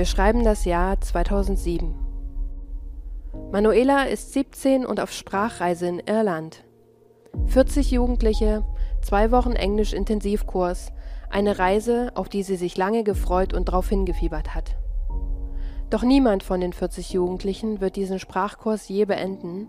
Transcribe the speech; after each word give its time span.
Wir 0.00 0.06
schreiben 0.06 0.44
das 0.44 0.64
Jahr 0.64 0.98
2007. 0.98 1.94
Manuela 3.52 4.04
ist 4.04 4.32
17 4.32 4.86
und 4.86 4.98
auf 4.98 5.12
Sprachreise 5.12 5.88
in 5.88 5.98
Irland. 5.98 6.64
40 7.48 7.90
Jugendliche, 7.90 8.64
zwei 9.02 9.30
Wochen 9.30 9.52
Englisch-Intensivkurs, 9.52 10.90
eine 11.28 11.58
Reise, 11.58 12.12
auf 12.14 12.30
die 12.30 12.42
sie 12.44 12.56
sich 12.56 12.78
lange 12.78 13.04
gefreut 13.04 13.52
und 13.52 13.68
darauf 13.68 13.90
hingefiebert 13.90 14.54
hat. 14.54 14.78
Doch 15.90 16.02
niemand 16.02 16.44
von 16.44 16.62
den 16.62 16.72
40 16.72 17.12
Jugendlichen 17.12 17.82
wird 17.82 17.96
diesen 17.96 18.18
Sprachkurs 18.18 18.88
je 18.88 19.04
beenden, 19.04 19.68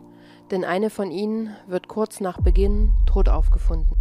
denn 0.50 0.64
eine 0.64 0.90
von 0.90 1.12
ihnen 1.12 1.50
wird 1.68 1.90
kurz 1.90 2.22
nach 2.22 2.40
Beginn 2.40 2.94
tot 3.06 3.28
aufgefunden. 3.28 3.98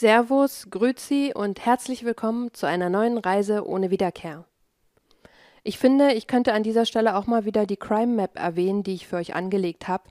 Servus, 0.00 0.68
Grüzi 0.70 1.30
und 1.34 1.66
herzlich 1.66 2.06
willkommen 2.06 2.54
zu 2.54 2.64
einer 2.64 2.88
neuen 2.88 3.18
Reise 3.18 3.66
ohne 3.66 3.90
Wiederkehr. 3.90 4.46
Ich 5.62 5.78
finde, 5.78 6.14
ich 6.14 6.26
könnte 6.26 6.54
an 6.54 6.62
dieser 6.62 6.86
Stelle 6.86 7.14
auch 7.14 7.26
mal 7.26 7.44
wieder 7.44 7.66
die 7.66 7.76
Crime 7.76 8.14
Map 8.14 8.38
erwähnen, 8.38 8.82
die 8.82 8.94
ich 8.94 9.06
für 9.06 9.16
euch 9.16 9.34
angelegt 9.34 9.88
habe. 9.88 10.04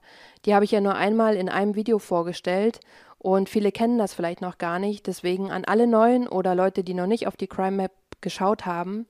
Die 0.45 0.53
habe 0.53 0.63
ich 0.63 0.70
ja 0.70 0.80
nur 0.80 0.94
einmal 0.94 1.35
in 1.35 1.49
einem 1.49 1.73
Video 1.73 1.97
vorgestellt 1.97 2.81
und 3.17 3.49
viele 3.49 3.71
kennen 3.71 3.97
das 3.97 4.13
vielleicht 4.13 4.41
noch 4.41 4.59
gar 4.59 4.77
nicht. 4.77 5.07
Deswegen 5.07 5.49
an 5.49 5.66
alle 5.66 5.88
Neuen 5.88 6.27
oder 6.27 6.53
Leute, 6.53 6.83
die 6.83 6.94
noch 6.94 7.08
nicht 7.08 7.25
auf 7.25 7.35
die 7.35 7.47
Crime 7.47 7.77
Map 7.77 7.94
geschaut 8.21 8.67
haben. 8.67 9.08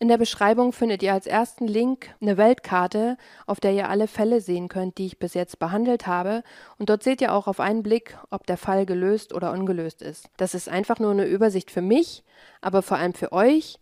In 0.00 0.06
der 0.06 0.18
Beschreibung 0.18 0.72
findet 0.72 1.02
ihr 1.02 1.12
als 1.12 1.26
ersten 1.26 1.66
Link 1.66 2.14
eine 2.20 2.36
Weltkarte, 2.36 3.16
auf 3.46 3.58
der 3.58 3.72
ihr 3.72 3.88
alle 3.88 4.06
Fälle 4.06 4.40
sehen 4.40 4.68
könnt, 4.68 4.96
die 4.96 5.06
ich 5.06 5.18
bis 5.18 5.34
jetzt 5.34 5.58
behandelt 5.58 6.06
habe. 6.06 6.44
Und 6.78 6.88
dort 6.88 7.02
seht 7.02 7.20
ihr 7.20 7.32
auch 7.32 7.48
auf 7.48 7.58
einen 7.58 7.82
Blick, 7.82 8.16
ob 8.30 8.46
der 8.46 8.58
Fall 8.58 8.86
gelöst 8.86 9.34
oder 9.34 9.50
ungelöst 9.50 10.00
ist. 10.00 10.30
Das 10.36 10.54
ist 10.54 10.68
einfach 10.68 11.00
nur 11.00 11.10
eine 11.10 11.26
Übersicht 11.26 11.72
für 11.72 11.82
mich, 11.82 12.22
aber 12.60 12.82
vor 12.82 12.96
allem 12.96 13.12
für 13.12 13.32
euch, 13.32 13.80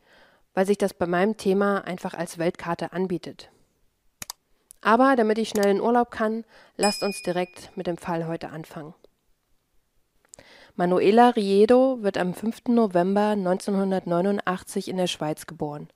weil 0.54 0.64
sich 0.64 0.78
das 0.78 0.94
bei 0.94 1.06
meinem 1.06 1.36
Thema 1.36 1.86
einfach 1.86 2.14
als 2.14 2.38
Weltkarte 2.38 2.94
anbietet. 2.94 3.50
Aber 4.80 5.16
damit 5.16 5.36
ich 5.36 5.50
schnell 5.50 5.68
in 5.68 5.82
Urlaub 5.82 6.10
kann, 6.10 6.44
lasst 6.78 7.02
uns 7.02 7.20
direkt 7.22 7.76
mit 7.76 7.86
dem 7.86 7.98
Fall 7.98 8.26
heute 8.26 8.48
anfangen. 8.48 8.94
Manuela 10.76 11.30
Riedo 11.30 11.98
wird 12.02 12.16
am 12.16 12.32
5. 12.32 12.68
November 12.68 13.30
1989 13.30 14.88
in 14.88 14.96
der 14.96 15.08
Schweiz 15.08 15.46
geboren. 15.46 15.88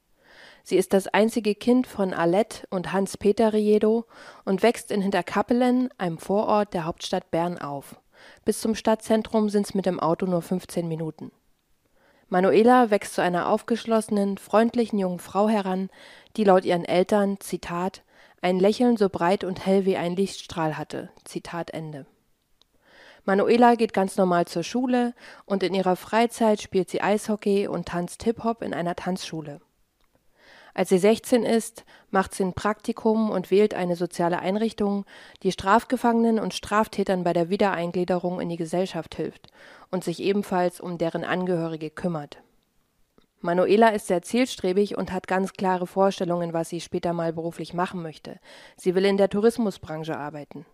Sie 0.62 0.76
ist 0.76 0.92
das 0.92 1.08
einzige 1.08 1.54
Kind 1.54 1.86
von 1.86 2.12
Alette 2.12 2.66
und 2.70 2.92
Hans-Peter 2.92 3.52
Riedo 3.52 4.06
und 4.44 4.62
wächst 4.62 4.90
in 4.90 5.00
Hinterkappelen, 5.00 5.90
einem 5.98 6.18
Vorort 6.18 6.74
der 6.74 6.84
Hauptstadt 6.84 7.30
Bern, 7.30 7.58
auf. 7.58 8.00
Bis 8.44 8.60
zum 8.60 8.74
Stadtzentrum 8.74 9.48
sind 9.48 9.66
es 9.66 9.74
mit 9.74 9.86
dem 9.86 10.00
Auto 10.00 10.26
nur 10.26 10.42
15 10.42 10.86
Minuten. 10.86 11.32
Manuela 12.28 12.90
wächst 12.90 13.14
zu 13.14 13.22
einer 13.22 13.48
aufgeschlossenen, 13.48 14.38
freundlichen 14.38 14.98
jungen 14.98 15.18
Frau 15.18 15.48
heran, 15.48 15.90
die 16.36 16.44
laut 16.44 16.64
ihren 16.64 16.84
Eltern, 16.84 17.40
Zitat, 17.40 18.02
ein 18.40 18.60
Lächeln 18.60 18.96
so 18.96 19.08
breit 19.08 19.42
und 19.42 19.66
hell 19.66 19.84
wie 19.84 19.96
ein 19.96 20.14
Lichtstrahl 20.14 20.78
hatte. 20.78 21.10
Zitat 21.24 21.70
Ende. 21.70 22.06
Manuela 23.24 23.74
geht 23.74 23.92
ganz 23.92 24.16
normal 24.16 24.46
zur 24.46 24.62
Schule 24.62 25.14
und 25.44 25.62
in 25.62 25.74
ihrer 25.74 25.96
Freizeit 25.96 26.62
spielt 26.62 26.88
sie 26.88 27.02
Eishockey 27.02 27.68
und 27.68 27.88
tanzt 27.88 28.22
Hip-Hop 28.22 28.62
in 28.62 28.72
einer 28.72 28.96
Tanzschule. 28.96 29.60
Als 30.80 30.88
sie 30.88 30.96
16 30.96 31.44
ist, 31.44 31.84
macht 32.10 32.32
sie 32.32 32.42
ein 32.42 32.54
Praktikum 32.54 33.28
und 33.28 33.50
wählt 33.50 33.74
eine 33.74 33.96
soziale 33.96 34.38
Einrichtung, 34.38 35.04
die 35.42 35.52
Strafgefangenen 35.52 36.38
und 36.38 36.54
Straftätern 36.54 37.22
bei 37.22 37.34
der 37.34 37.50
Wiedereingliederung 37.50 38.40
in 38.40 38.48
die 38.48 38.56
Gesellschaft 38.56 39.14
hilft 39.14 39.48
und 39.90 40.04
sich 40.04 40.20
ebenfalls 40.20 40.80
um 40.80 40.96
deren 40.96 41.22
Angehörige 41.22 41.90
kümmert. 41.90 42.38
Manuela 43.42 43.90
ist 43.90 44.06
sehr 44.06 44.22
zielstrebig 44.22 44.96
und 44.96 45.12
hat 45.12 45.28
ganz 45.28 45.52
klare 45.52 45.86
Vorstellungen, 45.86 46.54
was 46.54 46.70
sie 46.70 46.80
später 46.80 47.12
mal 47.12 47.34
beruflich 47.34 47.74
machen 47.74 48.00
möchte. 48.00 48.40
Sie 48.78 48.94
will 48.94 49.04
in 49.04 49.18
der 49.18 49.28
Tourismusbranche 49.28 50.16
arbeiten. 50.16 50.64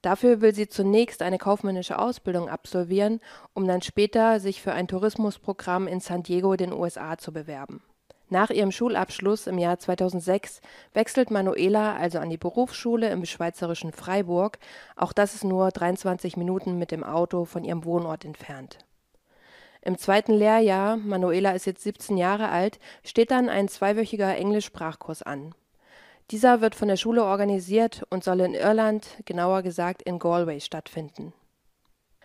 Dafür 0.00 0.42
will 0.42 0.54
sie 0.54 0.68
zunächst 0.68 1.22
eine 1.22 1.38
kaufmännische 1.38 1.98
Ausbildung 1.98 2.48
absolvieren, 2.48 3.18
um 3.52 3.66
dann 3.66 3.82
später 3.82 4.38
sich 4.38 4.62
für 4.62 4.74
ein 4.74 4.86
Tourismusprogramm 4.86 5.88
in 5.88 5.98
San 5.98 6.22
Diego, 6.22 6.54
den 6.54 6.72
USA, 6.72 7.18
zu 7.18 7.32
bewerben. 7.32 7.82
Nach 8.30 8.50
ihrem 8.50 8.72
Schulabschluss 8.72 9.46
im 9.46 9.58
Jahr 9.58 9.78
2006 9.78 10.60
wechselt 10.94 11.30
Manuela 11.30 11.94
also 11.94 12.18
an 12.18 12.30
die 12.30 12.38
Berufsschule 12.38 13.10
im 13.10 13.26
schweizerischen 13.26 13.92
Freiburg, 13.92 14.58
auch 14.96 15.12
das 15.12 15.34
ist 15.34 15.44
nur 15.44 15.70
23 15.70 16.36
Minuten 16.36 16.78
mit 16.78 16.90
dem 16.90 17.04
Auto 17.04 17.44
von 17.44 17.64
ihrem 17.64 17.84
Wohnort 17.84 18.24
entfernt. 18.24 18.78
Im 19.82 19.98
zweiten 19.98 20.32
Lehrjahr, 20.32 20.96
Manuela 20.96 21.52
ist 21.52 21.66
jetzt 21.66 21.82
17 21.82 22.16
Jahre 22.16 22.48
alt, 22.48 22.78
steht 23.04 23.30
dann 23.30 23.50
ein 23.50 23.68
zweiwöchiger 23.68 24.34
Englischsprachkurs 24.34 25.22
an. 25.22 25.54
Dieser 26.30 26.62
wird 26.62 26.74
von 26.74 26.88
der 26.88 26.96
Schule 26.96 27.22
organisiert 27.22 28.06
und 28.08 28.24
soll 28.24 28.40
in 28.40 28.54
Irland, 28.54 29.06
genauer 29.26 29.60
gesagt 29.60 30.00
in 30.00 30.18
Galway, 30.18 30.60
stattfinden. 30.60 31.34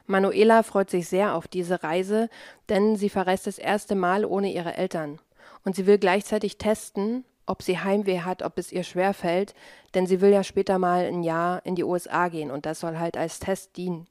Manuela 0.05 0.63
freut 0.63 0.89
sich 0.89 1.09
sehr 1.09 1.35
auf 1.35 1.49
diese 1.49 1.83
Reise, 1.83 2.29
denn 2.69 2.95
sie 2.95 3.09
verreist 3.09 3.45
das 3.45 3.59
erste 3.59 3.95
Mal 3.95 4.23
ohne 4.23 4.53
ihre 4.53 4.75
Eltern 4.75 5.19
und 5.63 5.75
sie 5.75 5.85
will 5.85 5.97
gleichzeitig 5.97 6.57
testen, 6.57 7.25
ob 7.45 7.63
sie 7.63 7.79
Heimweh 7.79 8.21
hat, 8.21 8.43
ob 8.43 8.57
es 8.57 8.71
ihr 8.71 8.83
schwerfällt, 8.83 9.55
denn 9.93 10.05
sie 10.05 10.21
will 10.21 10.31
ja 10.31 10.43
später 10.43 10.77
mal 10.77 11.05
ein 11.05 11.23
Jahr 11.23 11.65
in 11.65 11.75
die 11.75 11.83
USA 11.83 12.27
gehen 12.29 12.51
und 12.51 12.65
das 12.65 12.79
soll 12.79 12.97
halt 12.97 13.17
als 13.17 13.39
Test 13.39 13.75
dienen. 13.77 14.07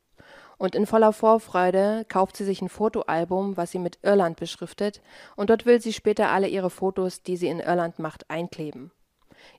Und 0.58 0.74
in 0.74 0.86
voller 0.86 1.12
Vorfreude 1.12 2.04
kauft 2.08 2.36
sie 2.36 2.44
sich 2.44 2.60
ein 2.60 2.68
Fotoalbum, 2.68 3.56
was 3.56 3.70
sie 3.70 3.78
mit 3.78 4.00
Irland 4.02 4.38
beschriftet, 4.38 5.00
und 5.36 5.50
dort 5.50 5.66
will 5.66 5.80
sie 5.80 5.92
später 5.92 6.30
alle 6.30 6.48
ihre 6.48 6.70
Fotos, 6.70 7.22
die 7.22 7.36
sie 7.36 7.46
in 7.46 7.60
Irland 7.60 8.00
macht, 8.00 8.28
einkleben. 8.28 8.90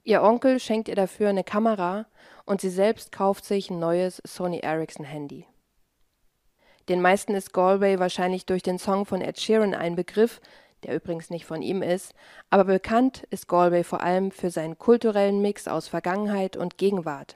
Ihr 0.04 0.22
Onkel 0.22 0.60
schenkt 0.60 0.90
ihr 0.90 0.96
dafür 0.96 1.30
eine 1.30 1.46
Kamera 1.46 2.06
und 2.46 2.60
sie 2.60 2.70
selbst 2.70 3.14
kauft 3.14 3.46
sich 3.46 3.70
ein 3.70 3.80
neues 3.80 4.22
Sony 4.26 4.60
Ericsson 4.60 5.06
Handy. 5.06 5.46
Den 6.90 7.02
meisten 7.02 7.36
ist 7.36 7.54
Galway 7.54 8.00
wahrscheinlich 8.00 8.46
durch 8.46 8.64
den 8.64 8.80
Song 8.80 9.06
von 9.06 9.22
Ed 9.22 9.40
Sheeran 9.40 9.76
ein 9.76 9.96
Begriff, 9.96 10.42
der 10.84 10.96
übrigens 10.96 11.30
nicht 11.30 11.46
von 11.46 11.62
ihm 11.62 11.82
ist, 11.82 12.14
aber 12.50 12.66
bekannt 12.66 13.24
ist 13.30 13.48
Galway 13.48 13.84
vor 13.84 14.02
allem 14.02 14.32
für 14.32 14.50
seinen 14.50 14.78
kulturellen 14.78 15.42
Mix 15.42 15.68
aus 15.68 15.88
Vergangenheit 15.88 16.58
und 16.58 16.78
Gegenwart. 16.78 17.36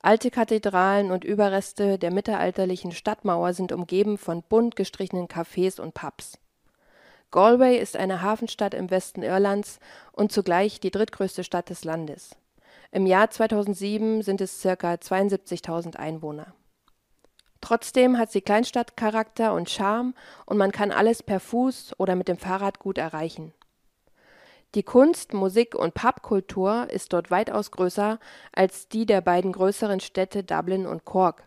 Alte 0.00 0.30
Kathedralen 0.30 1.10
und 1.10 1.24
Überreste 1.24 1.98
der 1.98 2.12
mittelalterlichen 2.12 2.92
Stadtmauer 2.92 3.52
sind 3.52 3.72
umgeben 3.72 4.16
von 4.16 4.42
bunt 4.42 4.76
gestrichenen 4.76 5.26
Cafés 5.26 5.80
und 5.80 5.94
Pubs. 5.94 6.38
Galway 7.30 7.76
ist 7.76 7.96
eine 7.96 8.22
Hafenstadt 8.22 8.74
im 8.74 8.90
Westen 8.90 9.22
Irlands 9.22 9.80
und 10.12 10.32
zugleich 10.32 10.80
die 10.80 10.90
drittgrößte 10.90 11.44
Stadt 11.44 11.68
des 11.68 11.84
Landes. 11.84 12.36
Im 12.90 13.06
Jahr 13.06 13.28
2007 13.28 14.22
sind 14.22 14.40
es 14.40 14.60
circa 14.60 14.94
72.000 14.94 15.96
Einwohner. 15.96 16.54
Trotzdem 17.60 18.18
hat 18.18 18.30
sie 18.30 18.40
Kleinstadtcharakter 18.40 19.52
und 19.52 19.68
Charme 19.68 20.14
und 20.46 20.58
man 20.58 20.72
kann 20.72 20.92
alles 20.92 21.22
per 21.22 21.40
Fuß 21.40 21.94
oder 21.98 22.14
mit 22.14 22.28
dem 22.28 22.38
Fahrrad 22.38 22.78
gut 22.78 22.98
erreichen. 22.98 23.52
Die 24.74 24.82
Kunst, 24.82 25.32
Musik 25.32 25.74
und 25.74 25.94
Pubkultur 25.94 26.88
ist 26.90 27.12
dort 27.14 27.30
weitaus 27.30 27.70
größer 27.70 28.18
als 28.52 28.88
die 28.88 29.06
der 29.06 29.22
beiden 29.22 29.52
größeren 29.52 29.98
Städte 29.98 30.44
Dublin 30.44 30.86
und 30.86 31.04
Cork. 31.06 31.44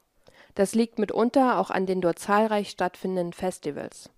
Das 0.56 0.74
liegt 0.74 1.00
mitunter 1.00 1.60
auch 1.60 1.70
an 1.70 1.86
den 1.86 2.02
dort 2.02 2.20
zahlreich 2.20 2.72
stattfindenden 2.72 3.32
Festivals. 3.32 4.10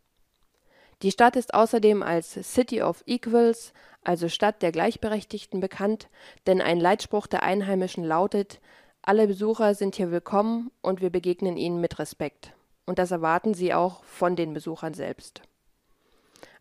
Die 1.01 1.11
Stadt 1.11 1.35
ist 1.35 1.53
außerdem 1.53 2.01
als 2.01 2.31
City 2.31 2.81
of 2.81 3.03
Equals, 3.05 3.73
also 4.03 4.29
Stadt 4.29 4.61
der 4.61 4.71
Gleichberechtigten, 4.71 5.59
bekannt, 5.59 6.07
denn 6.47 6.61
ein 6.61 6.79
Leitspruch 6.79 7.27
der 7.27 7.43
Einheimischen 7.43 8.05
lautet 8.05 8.61
alle 9.05 9.27
Besucher 9.27 9.75
sind 9.75 9.95
hier 9.95 10.11
willkommen 10.11 10.71
und 10.81 11.01
wir 11.01 11.09
begegnen 11.09 11.57
ihnen 11.57 11.81
mit 11.81 11.99
Respekt. 11.99 12.53
Und 12.85 12.99
das 12.99 13.11
erwarten 13.11 13.53
sie 13.53 13.73
auch 13.73 14.03
von 14.05 14.37
den 14.37 14.53
Besuchern 14.53 14.93
selbst. 14.93 15.41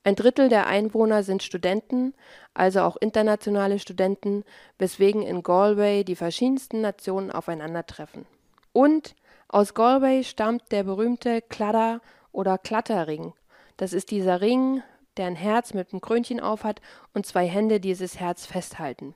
Ein 0.03 0.17
Drittel 0.17 0.49
der 0.49 0.67
Einwohner 0.67 1.23
sind 1.23 1.45
Studenten, 1.45 2.15
also 2.53 2.81
auch 2.81 2.97
internationale 2.97 3.79
Studenten, 3.79 4.45
weswegen 4.77 5.23
in 5.23 5.45
Galway 5.45 6.03
die 6.03 6.17
verschiedensten 6.17 6.81
Nationen 6.81 7.31
aufeinandertreffen. 7.31 8.27
Und 8.73 9.15
aus 9.47 9.75
Galway 9.75 10.25
stammt 10.25 10.73
der 10.73 10.83
berühmte 10.83 11.43
Kladder 11.43 12.01
oder 12.33 12.59
Klatterring. 12.59 13.35
Das 13.77 13.93
ist 13.93 14.11
dieser 14.11 14.41
Ring, 14.41 14.83
der 15.17 15.27
ein 15.27 15.37
Herz 15.37 15.75
mit 15.75 15.93
einem 15.93 16.01
Krönchen 16.01 16.41
aufhat 16.41 16.81
und 17.15 17.25
zwei 17.25 17.47
Hände 17.47 17.79
dieses 17.79 18.19
Herz 18.19 18.47
festhalten. 18.47 19.15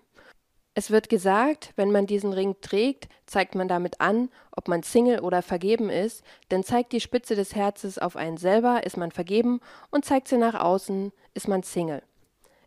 Es 0.78 0.90
wird 0.90 1.08
gesagt, 1.08 1.72
wenn 1.76 1.90
man 1.90 2.06
diesen 2.06 2.34
Ring 2.34 2.56
trägt, 2.60 3.08
zeigt 3.24 3.54
man 3.54 3.66
damit 3.66 4.02
an, 4.02 4.28
ob 4.54 4.68
man 4.68 4.82
Single 4.82 5.20
oder 5.20 5.40
vergeben 5.40 5.88
ist, 5.88 6.22
denn 6.50 6.64
zeigt 6.64 6.92
die 6.92 7.00
Spitze 7.00 7.34
des 7.34 7.54
Herzes 7.54 7.98
auf 7.98 8.14
einen 8.14 8.36
selber, 8.36 8.84
ist 8.84 8.98
man 8.98 9.10
vergeben, 9.10 9.60
und 9.90 10.04
zeigt 10.04 10.28
sie 10.28 10.36
nach 10.36 10.52
außen, 10.52 11.12
ist 11.32 11.48
man 11.48 11.62
Single. 11.62 12.02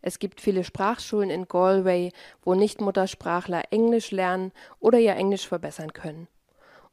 Es 0.01 0.17
gibt 0.17 0.41
viele 0.41 0.63
Sprachschulen 0.63 1.29
in 1.29 1.47
Galway, 1.47 2.11
wo 2.41 2.55
Nichtmuttersprachler 2.55 3.65
Englisch 3.69 4.09
lernen 4.09 4.53
oder 4.79 4.97
ihr 4.97 5.15
Englisch 5.15 5.47
verbessern 5.47 5.93
können. 5.93 6.27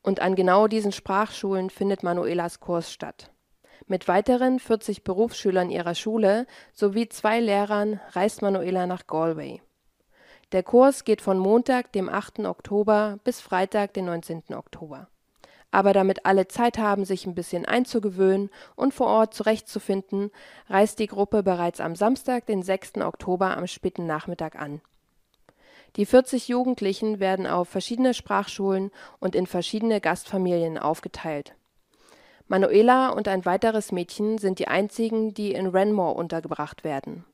Und 0.03 0.21
an 0.21 0.35
genau 0.35 0.67
diesen 0.67 0.93
Sprachschulen 0.93 1.71
findet 1.71 2.03
Manuelas 2.03 2.61
Kurs 2.61 2.93
statt. 2.93 3.31
Mit 3.87 4.07
weiteren 4.07 4.59
40 4.61 5.03
Berufsschülern 5.03 5.71
ihrer 5.71 5.95
Schule 5.95 6.47
sowie 6.75 7.09
zwei 7.09 7.41
Lehrern 7.41 8.01
reist 8.11 8.43
Manuela 8.43 8.87
nach 8.87 9.07
Galway. 9.07 9.63
Der 10.53 10.63
Kurs 10.63 11.03
geht 11.03 11.23
von 11.23 11.39
Montag, 11.39 11.91
dem 11.93 12.09
8. 12.09 12.41
Oktober 12.41 13.19
bis 13.25 13.41
Freitag, 13.41 13.95
den 13.95 14.05
19. 14.05 14.55
Oktober. 14.55 15.09
Aber 15.73 15.93
damit 15.93 16.25
alle 16.25 16.47
Zeit 16.47 16.79
haben, 16.79 17.05
sich 17.05 17.27
ein 17.27 17.35
bisschen 17.35 17.65
einzugewöhnen 17.65 18.51
und 18.77 18.95
vor 18.95 19.09
Ort 19.09 19.35
zurechtzufinden, 19.35 20.31
reist 20.69 21.01
die 21.01 21.09
Gruppe 21.09 21.43
bereits 21.43 21.81
am 21.81 21.97
Samstag, 21.97 22.47
den 22.47 22.63
6. 22.63 22.99
Oktober 22.99 23.57
am 23.57 23.67
späten 23.67 24.07
Nachmittag 24.07 24.55
an. 24.55 24.81
Die 25.97 26.07
40 26.07 26.47
Jugendlichen 26.47 27.19
werden 27.19 27.49
auf 27.49 27.69
verschiedene 27.69 28.15
Sprachschulen 28.15 28.93
und 29.19 29.35
in 29.35 29.49
verschiedene 29.49 30.01
Gastfamilien 30.01 30.79
aufgeteilt. 30.79 31.55
Manuela 32.47 33.09
und 33.09 33.27
ein 33.27 33.45
weiteres 33.45 33.91
Mädchen 33.91 34.39
sind 34.39 34.61
die 34.61 34.69
einzigen, 34.69 35.35
die 35.35 35.51
in 35.51 35.67
Ranmore 35.67 36.15
untergebracht 36.15 36.85
werden. 36.85 37.25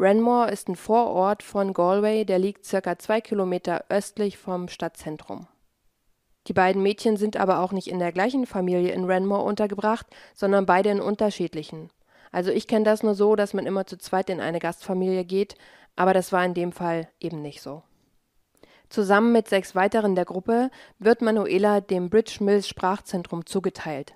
Ranmore 0.00 0.52
ist 0.52 0.68
ein 0.68 0.76
Vorort 0.76 1.42
von 1.42 1.72
Galway, 1.72 2.24
der 2.24 2.38
liegt 2.38 2.64
circa 2.64 2.98
zwei 2.98 3.20
Kilometer 3.20 3.84
östlich 3.88 4.38
vom 4.38 4.68
Stadtzentrum. 4.68 5.48
Die 6.46 6.52
beiden 6.52 6.84
Mädchen 6.84 7.16
sind 7.16 7.36
aber 7.36 7.58
auch 7.58 7.72
nicht 7.72 7.88
in 7.88 7.98
der 7.98 8.12
gleichen 8.12 8.46
Familie 8.46 8.92
in 8.92 9.10
Ranmore 9.10 9.42
untergebracht, 9.42 10.06
sondern 10.34 10.66
beide 10.66 10.90
in 10.90 11.00
unterschiedlichen. 11.00 11.90
Also 12.30 12.52
ich 12.52 12.68
kenne 12.68 12.84
das 12.84 13.02
nur 13.02 13.16
so, 13.16 13.34
dass 13.34 13.54
man 13.54 13.66
immer 13.66 13.86
zu 13.86 13.98
zweit 13.98 14.30
in 14.30 14.40
eine 14.40 14.60
Gastfamilie 14.60 15.24
geht, 15.24 15.56
aber 15.96 16.14
das 16.14 16.32
war 16.32 16.44
in 16.44 16.54
dem 16.54 16.70
Fall 16.70 17.08
eben 17.18 17.42
nicht 17.42 17.60
so. 17.60 17.82
Zusammen 18.90 19.32
mit 19.32 19.48
sechs 19.48 19.74
weiteren 19.74 20.14
der 20.14 20.24
Gruppe 20.26 20.70
wird 21.00 21.22
Manuela 21.22 21.80
dem 21.80 22.08
Bridge 22.08 22.38
Mills 22.40 22.68
Sprachzentrum 22.68 23.46
zugeteilt. 23.46 24.14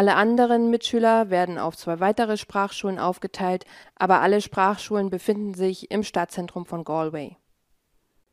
Alle 0.00 0.14
anderen 0.14 0.70
Mitschüler 0.70 1.28
werden 1.28 1.58
auf 1.58 1.76
zwei 1.76 2.00
weitere 2.00 2.38
Sprachschulen 2.38 2.98
aufgeteilt, 2.98 3.66
aber 3.96 4.22
alle 4.22 4.40
Sprachschulen 4.40 5.10
befinden 5.10 5.52
sich 5.52 5.90
im 5.90 6.04
Stadtzentrum 6.04 6.64
von 6.64 6.84
Galway. 6.84 7.36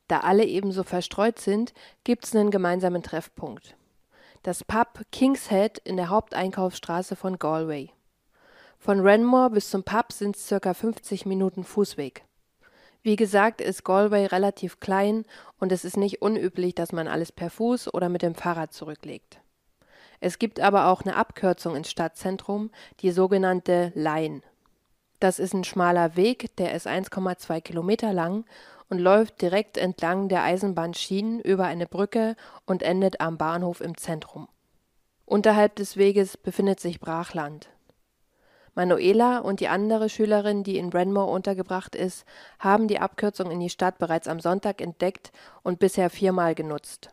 Da 0.07 0.21
alle 0.21 0.45
ebenso 0.45 0.83
verstreut 0.83 1.39
sind, 1.39 1.73
gibt's 2.05 2.33
einen 2.33 2.51
gemeinsamen 2.51 3.03
Treffpunkt. 3.03 3.75
Das 4.43 4.63
Pub 4.63 5.01
King's 5.11 5.49
Head 5.49 5.79
in 5.79 5.97
der 5.97 6.07
Haupteinkaufsstraße 6.07 7.17
von 7.17 7.37
Galway. 7.37 7.89
Von 8.79 9.05
Ranmore 9.05 9.49
bis 9.49 9.69
zum 9.69 9.83
Pub 9.83 10.13
sind's 10.13 10.47
circa 10.47 10.73
50 10.73 11.25
Minuten 11.25 11.65
Fußweg. 11.65 12.23
Wie 13.01 13.17
gesagt, 13.17 13.59
ist 13.59 13.83
Galway 13.83 14.27
relativ 14.27 14.79
klein 14.79 15.25
und 15.59 15.73
es 15.73 15.83
ist 15.83 15.97
nicht 15.97 16.21
unüblich, 16.21 16.75
dass 16.75 16.93
man 16.93 17.09
alles 17.09 17.33
per 17.33 17.49
Fuß 17.49 17.93
oder 17.93 18.07
mit 18.07 18.21
dem 18.21 18.35
Fahrrad 18.35 18.71
zurücklegt. 18.71 19.41
Es 20.19 20.39
gibt 20.39 20.59
aber 20.59 20.87
auch 20.87 21.01
eine 21.01 21.15
Abkürzung 21.15 21.75
ins 21.75 21.91
Stadtzentrum, 21.91 22.71
die 23.01 23.11
sogenannte 23.11 23.91
Line. 23.95 24.41
Das 25.19 25.39
ist 25.39 25.53
ein 25.53 25.63
schmaler 25.63 26.15
Weg, 26.15 26.55
der 26.57 26.73
ist 26.73 26.87
1,2 26.87 27.61
Kilometer 27.61 28.13
lang 28.13 28.45
und 28.89 28.99
läuft 28.99 29.41
direkt 29.41 29.77
entlang 29.77 30.29
der 30.29 30.43
Eisenbahnschienen 30.43 31.39
über 31.41 31.65
eine 31.65 31.87
Brücke 31.87 32.35
und 32.65 32.83
endet 32.83 33.19
am 33.19 33.37
Bahnhof 33.37 33.81
im 33.81 33.97
Zentrum. 33.97 34.47
Unterhalb 35.25 35.75
des 35.75 35.97
Weges 35.97 36.37
befindet 36.37 36.79
sich 36.79 36.99
Brachland. 36.99 37.69
Manuela 38.75 39.39
und 39.39 39.59
die 39.59 39.67
andere 39.67 40.07
Schülerin, 40.07 40.63
die 40.63 40.77
in 40.77 40.91
Branmore 40.91 41.31
untergebracht 41.31 41.95
ist, 41.95 42.25
haben 42.59 42.87
die 42.87 42.99
Abkürzung 42.99 43.49
in 43.49 43.59
die 43.59 43.71
Stadt 43.71 43.97
bereits 43.97 44.27
am 44.27 44.39
Sonntag 44.39 44.81
entdeckt 44.81 45.31
und 45.63 45.79
bisher 45.79 46.11
viermal 46.11 46.53
genutzt. 46.53 47.09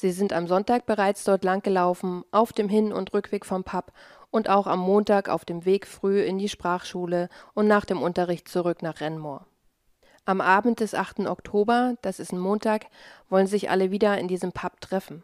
Sie 0.00 0.12
sind 0.12 0.32
am 0.32 0.46
Sonntag 0.46 0.86
bereits 0.86 1.24
dort 1.24 1.44
langgelaufen, 1.44 2.24
auf 2.30 2.54
dem 2.54 2.70
Hin- 2.70 2.90
und 2.90 3.12
Rückweg 3.12 3.44
vom 3.44 3.64
Pub 3.64 3.92
und 4.30 4.48
auch 4.48 4.66
am 4.66 4.78
Montag 4.78 5.28
auf 5.28 5.44
dem 5.44 5.66
Weg 5.66 5.86
früh 5.86 6.22
in 6.22 6.38
die 6.38 6.48
Sprachschule 6.48 7.28
und 7.52 7.66
nach 7.66 7.84
dem 7.84 8.00
Unterricht 8.00 8.48
zurück 8.48 8.80
nach 8.80 9.02
Renmore. 9.02 9.44
Am 10.24 10.40
Abend 10.40 10.80
des 10.80 10.94
8. 10.94 11.26
Oktober, 11.26 11.96
das 12.00 12.18
ist 12.18 12.32
ein 12.32 12.38
Montag, 12.38 12.86
wollen 13.28 13.46
sich 13.46 13.68
alle 13.68 13.90
wieder 13.90 14.16
in 14.16 14.26
diesem 14.26 14.52
Pub 14.52 14.80
treffen. 14.80 15.22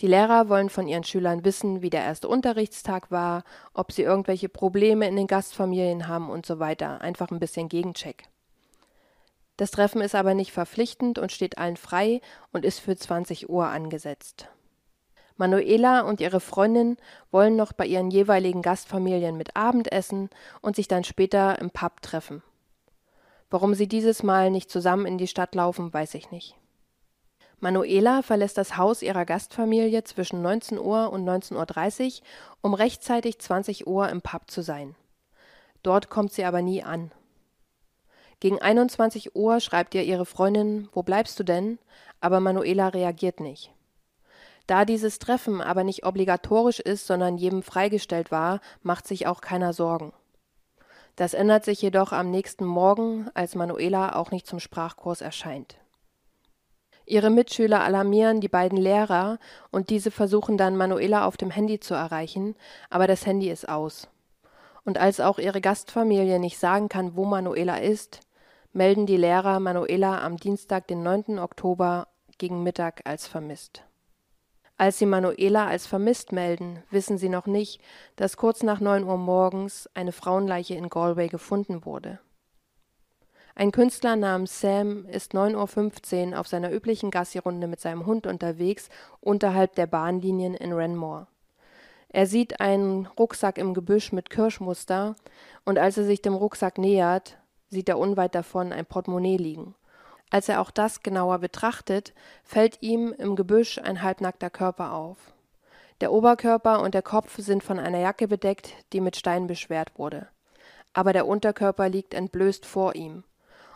Die 0.00 0.06
Lehrer 0.06 0.48
wollen 0.48 0.70
von 0.70 0.86
ihren 0.86 1.02
Schülern 1.02 1.44
wissen, 1.44 1.82
wie 1.82 1.90
der 1.90 2.04
erste 2.04 2.28
Unterrichtstag 2.28 3.10
war, 3.10 3.42
ob 3.74 3.90
sie 3.90 4.02
irgendwelche 4.02 4.48
Probleme 4.48 5.08
in 5.08 5.16
den 5.16 5.26
Gastfamilien 5.26 6.06
haben 6.06 6.30
und 6.30 6.46
so 6.46 6.60
weiter. 6.60 7.00
Einfach 7.00 7.32
ein 7.32 7.40
bisschen 7.40 7.68
Gegencheck. 7.68 8.28
Das 9.60 9.72
Treffen 9.72 10.00
ist 10.00 10.14
aber 10.14 10.32
nicht 10.32 10.52
verpflichtend 10.52 11.18
und 11.18 11.32
steht 11.32 11.58
allen 11.58 11.76
frei 11.76 12.22
und 12.50 12.64
ist 12.64 12.78
für 12.78 12.96
20 12.96 13.50
Uhr 13.50 13.66
angesetzt. 13.66 14.48
Manuela 15.36 16.00
und 16.00 16.22
ihre 16.22 16.40
Freundin 16.40 16.96
wollen 17.30 17.56
noch 17.56 17.74
bei 17.74 17.84
ihren 17.84 18.10
jeweiligen 18.10 18.62
Gastfamilien 18.62 19.36
mit 19.36 19.56
Abendessen 19.56 20.30
und 20.62 20.76
sich 20.76 20.88
dann 20.88 21.04
später 21.04 21.58
im 21.58 21.68
Pub 21.68 22.00
treffen. 22.00 22.42
Warum 23.50 23.74
sie 23.74 23.86
dieses 23.86 24.22
Mal 24.22 24.50
nicht 24.50 24.70
zusammen 24.70 25.04
in 25.04 25.18
die 25.18 25.26
Stadt 25.28 25.54
laufen, 25.54 25.92
weiß 25.92 26.14
ich 26.14 26.30
nicht. 26.30 26.56
Manuela 27.58 28.22
verlässt 28.22 28.56
das 28.56 28.78
Haus 28.78 29.02
ihrer 29.02 29.26
Gastfamilie 29.26 30.04
zwischen 30.04 30.40
19 30.40 30.78
Uhr 30.78 31.12
und 31.12 31.28
19.30 31.28 32.20
Uhr, 32.20 32.26
um 32.62 32.72
rechtzeitig 32.72 33.38
20 33.38 33.86
Uhr 33.86 34.08
im 34.08 34.22
Pub 34.22 34.50
zu 34.50 34.62
sein. 34.62 34.94
Dort 35.82 36.08
kommt 36.08 36.32
sie 36.32 36.46
aber 36.46 36.62
nie 36.62 36.82
an. 36.82 37.12
Gegen 38.40 38.60
21 38.60 39.36
Uhr 39.36 39.60
schreibt 39.60 39.94
ihr 39.94 40.02
ihre 40.02 40.24
Freundin, 40.24 40.88
wo 40.92 41.02
bleibst 41.02 41.38
du 41.38 41.44
denn? 41.44 41.78
Aber 42.20 42.40
Manuela 42.40 42.88
reagiert 42.88 43.38
nicht. 43.38 43.70
Da 44.66 44.84
dieses 44.84 45.18
Treffen 45.18 45.60
aber 45.60 45.84
nicht 45.84 46.06
obligatorisch 46.06 46.80
ist, 46.80 47.06
sondern 47.06 47.36
jedem 47.36 47.62
freigestellt 47.62 48.30
war, 48.30 48.60
macht 48.82 49.06
sich 49.06 49.26
auch 49.26 49.40
keiner 49.40 49.72
Sorgen. 49.72 50.12
Das 51.16 51.34
ändert 51.34 51.64
sich 51.64 51.82
jedoch 51.82 52.12
am 52.12 52.30
nächsten 52.30 52.64
Morgen, 52.64 53.28
als 53.34 53.54
Manuela 53.54 54.16
auch 54.16 54.30
nicht 54.30 54.46
zum 54.46 54.58
Sprachkurs 54.58 55.20
erscheint. 55.20 55.76
Ihre 57.04 57.28
Mitschüler 57.28 57.82
alarmieren 57.82 58.40
die 58.40 58.48
beiden 58.48 58.78
Lehrer 58.78 59.38
und 59.70 59.90
diese 59.90 60.10
versuchen 60.10 60.56
dann 60.56 60.76
Manuela 60.76 61.26
auf 61.26 61.36
dem 61.36 61.50
Handy 61.50 61.80
zu 61.80 61.92
erreichen, 61.92 62.54
aber 62.88 63.06
das 63.06 63.26
Handy 63.26 63.50
ist 63.50 63.68
aus. 63.68 64.08
Und 64.84 64.96
als 64.96 65.20
auch 65.20 65.38
ihre 65.38 65.60
Gastfamilie 65.60 66.38
nicht 66.38 66.58
sagen 66.58 66.88
kann, 66.88 67.16
wo 67.16 67.24
Manuela 67.24 67.78
ist, 67.78 68.20
melden 68.72 69.06
die 69.06 69.16
Lehrer 69.16 69.58
Manuela 69.58 70.22
am 70.22 70.36
Dienstag, 70.36 70.86
den 70.86 71.02
9. 71.02 71.38
Oktober 71.38 72.08
gegen 72.38 72.62
Mittag 72.62 73.00
als 73.04 73.26
vermisst. 73.26 73.82
Als 74.76 74.98
sie 74.98 75.06
Manuela 75.06 75.66
als 75.66 75.86
vermisst 75.86 76.32
melden, 76.32 76.82
wissen 76.90 77.18
sie 77.18 77.28
noch 77.28 77.46
nicht, 77.46 77.82
dass 78.16 78.36
kurz 78.36 78.62
nach 78.62 78.80
9 78.80 79.04
Uhr 79.04 79.18
morgens 79.18 79.90
eine 79.92 80.12
Frauenleiche 80.12 80.74
in 80.74 80.88
Galway 80.88 81.28
gefunden 81.28 81.84
wurde. 81.84 82.20
Ein 83.54 83.72
Künstler 83.72 84.16
namens 84.16 84.60
Sam 84.60 85.04
ist 85.06 85.34
9.15 85.34 86.30
Uhr 86.30 86.40
auf 86.40 86.48
seiner 86.48 86.72
üblichen 86.72 87.10
Gassi-Runde 87.10 87.66
mit 87.66 87.80
seinem 87.80 88.06
Hund 88.06 88.26
unterwegs, 88.26 88.88
unterhalb 89.20 89.74
der 89.74 89.86
Bahnlinien 89.86 90.54
in 90.54 90.72
Renmore. 90.72 91.26
Er 92.08 92.26
sieht 92.26 92.60
einen 92.60 93.06
Rucksack 93.06 93.58
im 93.58 93.74
Gebüsch 93.74 94.12
mit 94.12 94.30
Kirschmuster, 94.30 95.14
und 95.64 95.78
als 95.78 95.98
er 95.98 96.04
sich 96.04 96.22
dem 96.22 96.34
Rucksack 96.34 96.78
nähert, 96.78 97.36
sieht 97.70 97.88
er 97.88 97.98
unweit 97.98 98.34
davon 98.34 98.72
ein 98.72 98.86
Portemonnaie 98.86 99.36
liegen. 99.36 99.74
Als 100.30 100.48
er 100.48 100.60
auch 100.60 100.70
das 100.70 101.02
genauer 101.02 101.38
betrachtet, 101.38 102.12
fällt 102.44 102.82
ihm 102.82 103.14
im 103.16 103.34
Gebüsch 103.34 103.78
ein 103.78 104.02
halbnackter 104.02 104.50
Körper 104.50 104.92
auf. 104.92 105.16
Der 106.00 106.12
Oberkörper 106.12 106.82
und 106.82 106.94
der 106.94 107.02
Kopf 107.02 107.38
sind 107.38 107.62
von 107.62 107.78
einer 107.78 107.98
Jacke 107.98 108.28
bedeckt, 108.28 108.74
die 108.92 109.00
mit 109.00 109.16
Stein 109.16 109.46
beschwert 109.46 109.98
wurde. 109.98 110.28
Aber 110.92 111.12
der 111.12 111.26
Unterkörper 111.26 111.88
liegt 111.88 112.14
entblößt 112.14 112.66
vor 112.66 112.94
ihm 112.94 113.24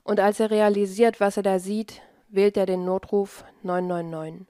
und 0.04 0.20
als 0.20 0.38
er 0.38 0.50
realisiert, 0.50 1.18
was 1.18 1.36
er 1.36 1.42
da 1.42 1.58
sieht, 1.58 2.02
wählt 2.28 2.56
er 2.56 2.66
den 2.66 2.84
Notruf 2.84 3.44
999. 3.62 4.46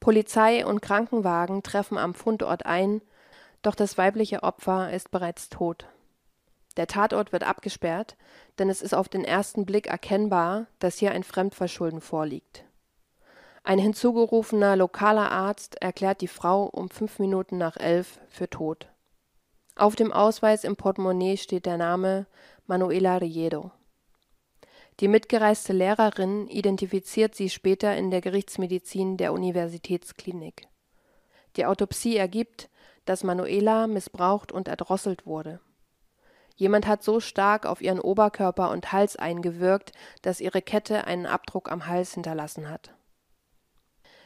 Polizei 0.00 0.64
und 0.64 0.80
Krankenwagen 0.80 1.62
treffen 1.62 1.98
am 1.98 2.14
Fundort 2.14 2.64
ein, 2.64 3.02
doch 3.62 3.74
das 3.74 3.98
weibliche 3.98 4.44
Opfer 4.44 4.92
ist 4.92 5.10
bereits 5.10 5.48
tot. 5.48 5.86
Der 6.78 6.86
Tatort 6.86 7.32
wird 7.32 7.42
abgesperrt, 7.42 8.16
denn 8.60 8.70
es 8.70 8.82
ist 8.82 8.94
auf 8.94 9.08
den 9.08 9.24
ersten 9.24 9.66
Blick 9.66 9.88
erkennbar, 9.88 10.68
dass 10.78 10.96
hier 10.96 11.10
ein 11.10 11.24
Fremdverschulden 11.24 12.00
vorliegt. 12.00 12.64
Ein 13.64 13.80
hinzugerufener 13.80 14.76
lokaler 14.76 15.32
Arzt 15.32 15.82
erklärt 15.82 16.20
die 16.20 16.28
Frau 16.28 16.66
um 16.66 16.88
fünf 16.88 17.18
Minuten 17.18 17.58
nach 17.58 17.76
elf 17.76 18.20
für 18.28 18.48
tot. 18.48 18.86
Auf 19.74 19.96
dem 19.96 20.12
Ausweis 20.12 20.62
im 20.62 20.76
Portemonnaie 20.76 21.36
steht 21.36 21.66
der 21.66 21.78
Name 21.78 22.26
Manuela 22.68 23.16
Riedo. 23.16 23.72
Die 25.00 25.08
mitgereiste 25.08 25.72
Lehrerin 25.72 26.46
identifiziert 26.46 27.34
sie 27.34 27.50
später 27.50 27.96
in 27.96 28.12
der 28.12 28.20
Gerichtsmedizin 28.20 29.16
der 29.16 29.32
Universitätsklinik. 29.32 30.68
Die 31.56 31.66
Autopsie 31.66 32.16
ergibt, 32.16 32.70
dass 33.04 33.24
Manuela 33.24 33.88
missbraucht 33.88 34.52
und 34.52 34.68
erdrosselt 34.68 35.26
wurde. 35.26 35.60
Jemand 36.58 36.88
hat 36.88 37.04
so 37.04 37.20
stark 37.20 37.66
auf 37.66 37.80
ihren 37.80 38.00
Oberkörper 38.00 38.70
und 38.70 38.90
Hals 38.92 39.14
eingewirkt, 39.14 39.92
dass 40.22 40.40
ihre 40.40 40.60
Kette 40.60 41.06
einen 41.06 41.24
Abdruck 41.24 41.70
am 41.70 41.86
Hals 41.86 42.14
hinterlassen 42.14 42.68
hat. 42.68 42.92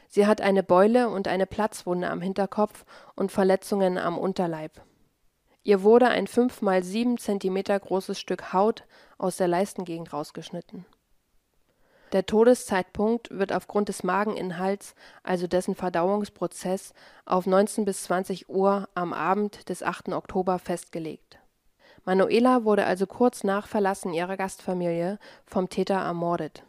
Sie 0.09 0.25
hat 0.25 0.41
eine 0.41 0.63
Beule 0.63 1.09
und 1.09 1.27
eine 1.27 1.45
Platzwunde 1.45 2.09
am 2.09 2.21
Hinterkopf 2.21 2.85
und 3.15 3.31
Verletzungen 3.31 3.99
am 3.99 4.17
Unterleib. 4.17 4.81
Ihr 5.61 5.83
wurde 5.83 6.07
ein 6.07 6.25
fünf 6.25 6.63
mal 6.63 6.83
sieben 6.83 7.19
Zentimeter 7.19 7.79
großes 7.79 8.19
Stück 8.19 8.51
Haut 8.51 8.83
aus 9.19 9.37
der 9.37 9.47
Leistengegend 9.47 10.11
rausgeschnitten. 10.11 10.87
Der 12.13 12.25
Todeszeitpunkt 12.25 13.29
wird 13.29 13.53
aufgrund 13.53 13.89
des 13.89 14.01
Mageninhalts, 14.01 14.95
also 15.21 15.45
dessen 15.45 15.75
Verdauungsprozess, 15.75 16.95
auf 17.25 17.45
19 17.45 17.85
bis 17.85 18.03
20 18.03 18.49
Uhr 18.49 18.89
am 18.95 19.13
Abend 19.13 19.69
des 19.69 19.83
8. 19.83 20.09
Oktober 20.09 20.57
festgelegt. 20.57 21.37
Manuela 22.05 22.65
wurde 22.65 22.85
also 22.85 23.07
kurz 23.07 23.43
nach 23.43 23.67
Verlassen 23.67 24.13
ihrer 24.13 24.35
Gastfamilie 24.35 25.19
vom 25.45 25.69
Täter 25.69 25.95
ermordet. 25.95 26.63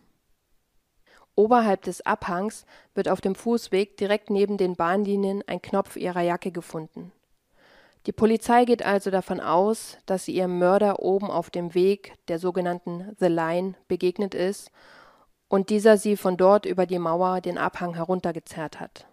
Oberhalb 1.35 1.83
des 1.83 2.07
Abhangs 2.07 2.65
wird 2.95 3.09
auf 3.09 3.21
dem 3.21 3.35
Fußweg 3.35 3.97
direkt 3.97 4.31
neben 4.31 4.57
den 4.57 4.77
Bahnlinien 4.77 5.43
ein 5.47 5.61
Knopf 5.61 5.97
ihrer 5.97 6.21
Jacke 6.21 6.53
gefunden. 6.53 7.11
Die 8.07 8.13
Polizei 8.13 8.65
geht 8.67 8.85
also 8.85 9.11
davon 9.11 9.41
aus, 9.41 9.97
dass 10.07 10.27
sie 10.27 10.35
ihrem 10.37 10.59
Mörder 10.59 11.01
oben 11.01 11.31
auf 11.31 11.51
dem 11.51 11.75
Weg, 11.75 12.15
der 12.29 12.39
sogenannten 12.39 13.17
The 13.19 13.27
Line, 13.27 13.75
begegnet 13.89 14.35
ist 14.35 14.71
und 15.49 15.71
dieser 15.71 15.97
sie 15.97 16.17
von 16.17 16.37
dort 16.37 16.67
über 16.67 16.87
die 16.87 16.99
Mauer 16.99 17.41
den 17.41 17.59
Abhang 17.59 17.95
heruntergezerrt 17.95 18.79
hat. 18.79 19.07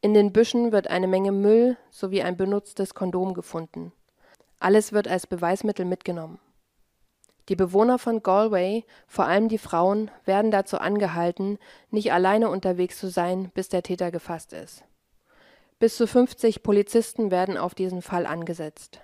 In 0.00 0.14
den 0.14 0.32
Büschen 0.32 0.70
wird 0.70 0.88
eine 0.88 1.08
Menge 1.08 1.32
Müll 1.32 1.76
sowie 1.90 2.22
ein 2.22 2.36
benutztes 2.36 2.94
Kondom 2.94 3.34
gefunden. 3.34 3.92
Alles 4.60 4.92
wird 4.92 5.08
als 5.08 5.26
Beweismittel 5.26 5.84
mitgenommen. 5.84 6.38
Die 7.48 7.56
Bewohner 7.56 7.98
von 7.98 8.22
Galway, 8.22 8.84
vor 9.06 9.24
allem 9.24 9.48
die 9.48 9.58
Frauen, 9.58 10.10
werden 10.24 10.50
dazu 10.50 10.78
angehalten, 10.78 11.58
nicht 11.90 12.12
alleine 12.12 12.50
unterwegs 12.50 12.98
zu 12.98 13.08
sein, 13.08 13.50
bis 13.54 13.68
der 13.68 13.82
Täter 13.82 14.10
gefasst 14.10 14.52
ist. 14.52 14.84
Bis 15.78 15.96
zu 15.96 16.06
50 16.06 16.62
Polizisten 16.62 17.30
werden 17.30 17.56
auf 17.56 17.74
diesen 17.74 18.02
Fall 18.02 18.26
angesetzt. 18.26 19.00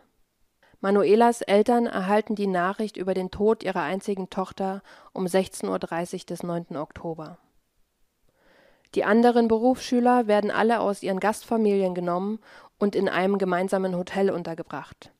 Manuelas 0.80 1.40
Eltern 1.40 1.86
erhalten 1.86 2.34
die 2.34 2.46
Nachricht 2.46 2.98
über 2.98 3.14
den 3.14 3.30
Tod 3.30 3.62
ihrer 3.62 3.80
einzigen 3.80 4.28
Tochter 4.28 4.82
um 5.14 5.26
16:30 5.26 5.66
Uhr 5.68 6.26
des 6.26 6.42
9. 6.42 6.76
Oktober. 6.76 7.38
Die 8.94 9.04
anderen 9.04 9.48
Berufsschüler 9.48 10.26
werden 10.26 10.50
alle 10.50 10.80
aus 10.80 11.02
ihren 11.02 11.20
Gastfamilien 11.20 11.94
genommen 11.94 12.38
und 12.78 12.94
in 12.94 13.08
einem 13.08 13.38
gemeinsamen 13.38 13.96
Hotel 13.96 14.30
untergebracht. 14.30 15.13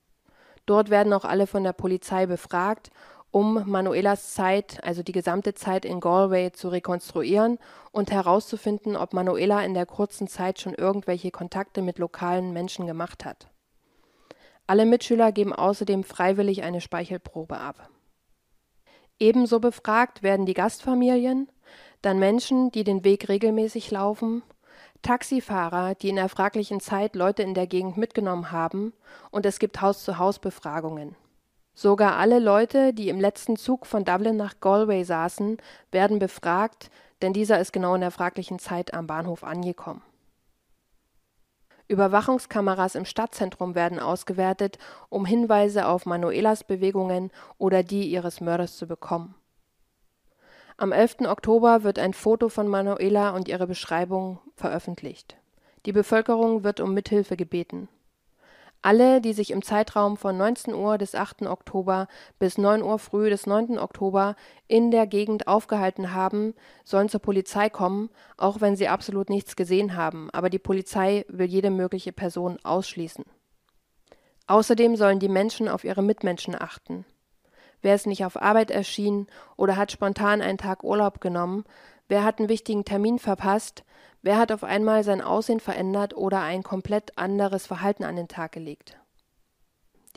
Dort 0.66 0.90
werden 0.90 1.12
auch 1.12 1.24
alle 1.24 1.46
von 1.46 1.62
der 1.64 1.72
Polizei 1.72 2.26
befragt, 2.26 2.90
um 3.30 3.68
Manuelas 3.68 4.32
Zeit, 4.32 4.78
also 4.84 5.02
die 5.02 5.12
gesamte 5.12 5.54
Zeit 5.54 5.84
in 5.84 5.98
Galway, 5.98 6.52
zu 6.52 6.68
rekonstruieren 6.68 7.58
und 7.90 8.12
herauszufinden, 8.12 8.96
ob 8.96 9.12
Manuela 9.12 9.64
in 9.64 9.74
der 9.74 9.86
kurzen 9.86 10.28
Zeit 10.28 10.60
schon 10.60 10.72
irgendwelche 10.72 11.32
Kontakte 11.32 11.82
mit 11.82 11.98
lokalen 11.98 12.52
Menschen 12.52 12.86
gemacht 12.86 13.24
hat. 13.24 13.48
Alle 14.68 14.86
Mitschüler 14.86 15.32
geben 15.32 15.52
außerdem 15.52 16.04
freiwillig 16.04 16.62
eine 16.62 16.80
Speichelprobe 16.80 17.58
ab. 17.58 17.90
Ebenso 19.18 19.58
befragt 19.58 20.22
werden 20.22 20.46
die 20.46 20.54
Gastfamilien, 20.54 21.48
dann 22.02 22.20
Menschen, 22.20 22.70
die 22.70 22.84
den 22.84 23.02
Weg 23.02 23.28
regelmäßig 23.28 23.90
laufen, 23.90 24.44
Taxifahrer, 25.04 25.94
die 25.94 26.08
in 26.08 26.16
der 26.16 26.28
fraglichen 26.28 26.80
Zeit 26.80 27.14
Leute 27.14 27.44
in 27.44 27.54
der 27.54 27.68
Gegend 27.68 27.96
mitgenommen 27.96 28.50
haben, 28.50 28.92
und 29.30 29.46
es 29.46 29.60
gibt 29.60 29.80
Haus-zu-Haus-Befragungen. 29.80 31.14
Sogar 31.74 32.16
alle 32.16 32.38
Leute, 32.38 32.92
die 32.92 33.08
im 33.08 33.20
letzten 33.20 33.56
Zug 33.56 33.86
von 33.86 34.04
Dublin 34.04 34.36
nach 34.36 34.60
Galway 34.60 35.04
saßen, 35.04 35.58
werden 35.92 36.18
befragt, 36.18 36.90
denn 37.22 37.32
dieser 37.32 37.60
ist 37.60 37.72
genau 37.72 37.94
in 37.94 38.00
der 38.00 38.10
fraglichen 38.10 38.58
Zeit 38.58 38.94
am 38.94 39.06
Bahnhof 39.06 39.44
angekommen. 39.44 40.02
Überwachungskameras 41.86 42.94
im 42.94 43.04
Stadtzentrum 43.04 43.74
werden 43.74 43.98
ausgewertet, 44.00 44.78
um 45.10 45.26
Hinweise 45.26 45.86
auf 45.86 46.06
Manuelas 46.06 46.64
Bewegungen 46.64 47.30
oder 47.58 47.82
die 47.82 48.08
ihres 48.08 48.40
Mörders 48.40 48.76
zu 48.76 48.86
bekommen. 48.86 49.34
Am 50.76 50.90
11. 50.90 51.18
Oktober 51.28 51.84
wird 51.84 52.00
ein 52.00 52.14
Foto 52.14 52.48
von 52.48 52.66
Manuela 52.66 53.30
und 53.30 53.46
ihre 53.46 53.68
Beschreibung 53.68 54.40
veröffentlicht. 54.56 55.36
Die 55.86 55.92
Bevölkerung 55.92 56.64
wird 56.64 56.80
um 56.80 56.94
Mithilfe 56.94 57.36
gebeten. 57.36 57.88
Alle, 58.82 59.20
die 59.20 59.34
sich 59.34 59.52
im 59.52 59.62
Zeitraum 59.62 60.16
von 60.16 60.36
19 60.36 60.74
Uhr 60.74 60.98
des 60.98 61.14
8. 61.14 61.42
Oktober 61.42 62.08
bis 62.40 62.58
9 62.58 62.82
Uhr 62.82 62.98
früh 62.98 63.30
des 63.30 63.46
9. 63.46 63.78
Oktober 63.78 64.34
in 64.66 64.90
der 64.90 65.06
Gegend 65.06 65.46
aufgehalten 65.46 66.12
haben, 66.12 66.54
sollen 66.82 67.08
zur 67.08 67.20
Polizei 67.20 67.70
kommen, 67.70 68.10
auch 68.36 68.60
wenn 68.60 68.74
sie 68.74 68.88
absolut 68.88 69.30
nichts 69.30 69.54
gesehen 69.54 69.94
haben, 69.94 70.28
aber 70.32 70.50
die 70.50 70.58
Polizei 70.58 71.24
will 71.28 71.46
jede 71.46 71.70
mögliche 71.70 72.12
Person 72.12 72.58
ausschließen. 72.64 73.24
Außerdem 74.48 74.96
sollen 74.96 75.20
die 75.20 75.28
Menschen 75.28 75.68
auf 75.68 75.84
ihre 75.84 76.02
Mitmenschen 76.02 76.60
achten. 76.60 77.06
Wer 77.84 77.94
ist 77.94 78.06
nicht 78.06 78.24
auf 78.24 78.40
Arbeit 78.40 78.70
erschien 78.70 79.26
oder 79.58 79.76
hat 79.76 79.92
spontan 79.92 80.40
einen 80.40 80.56
Tag 80.56 80.84
Urlaub 80.84 81.20
genommen? 81.20 81.64
Wer 82.08 82.24
hat 82.24 82.38
einen 82.38 82.48
wichtigen 82.48 82.86
Termin 82.86 83.18
verpasst? 83.18 83.84
Wer 84.22 84.38
hat 84.38 84.52
auf 84.52 84.64
einmal 84.64 85.04
sein 85.04 85.20
Aussehen 85.20 85.60
verändert 85.60 86.16
oder 86.16 86.40
ein 86.40 86.62
komplett 86.62 87.18
anderes 87.18 87.66
Verhalten 87.66 88.04
an 88.04 88.16
den 88.16 88.26
Tag 88.26 88.52
gelegt? 88.52 88.98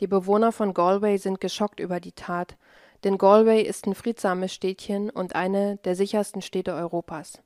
Die 0.00 0.06
Bewohner 0.06 0.50
von 0.50 0.72
Galway 0.72 1.18
sind 1.18 1.42
geschockt 1.42 1.78
über 1.78 2.00
die 2.00 2.12
Tat, 2.12 2.56
denn 3.04 3.18
Galway 3.18 3.60
ist 3.60 3.86
ein 3.86 3.94
friedsames 3.94 4.54
Städtchen 4.54 5.10
und 5.10 5.34
eine 5.34 5.76
der 5.84 5.94
sichersten 5.94 6.40
Städte 6.40 6.72
Europas. 6.72 7.42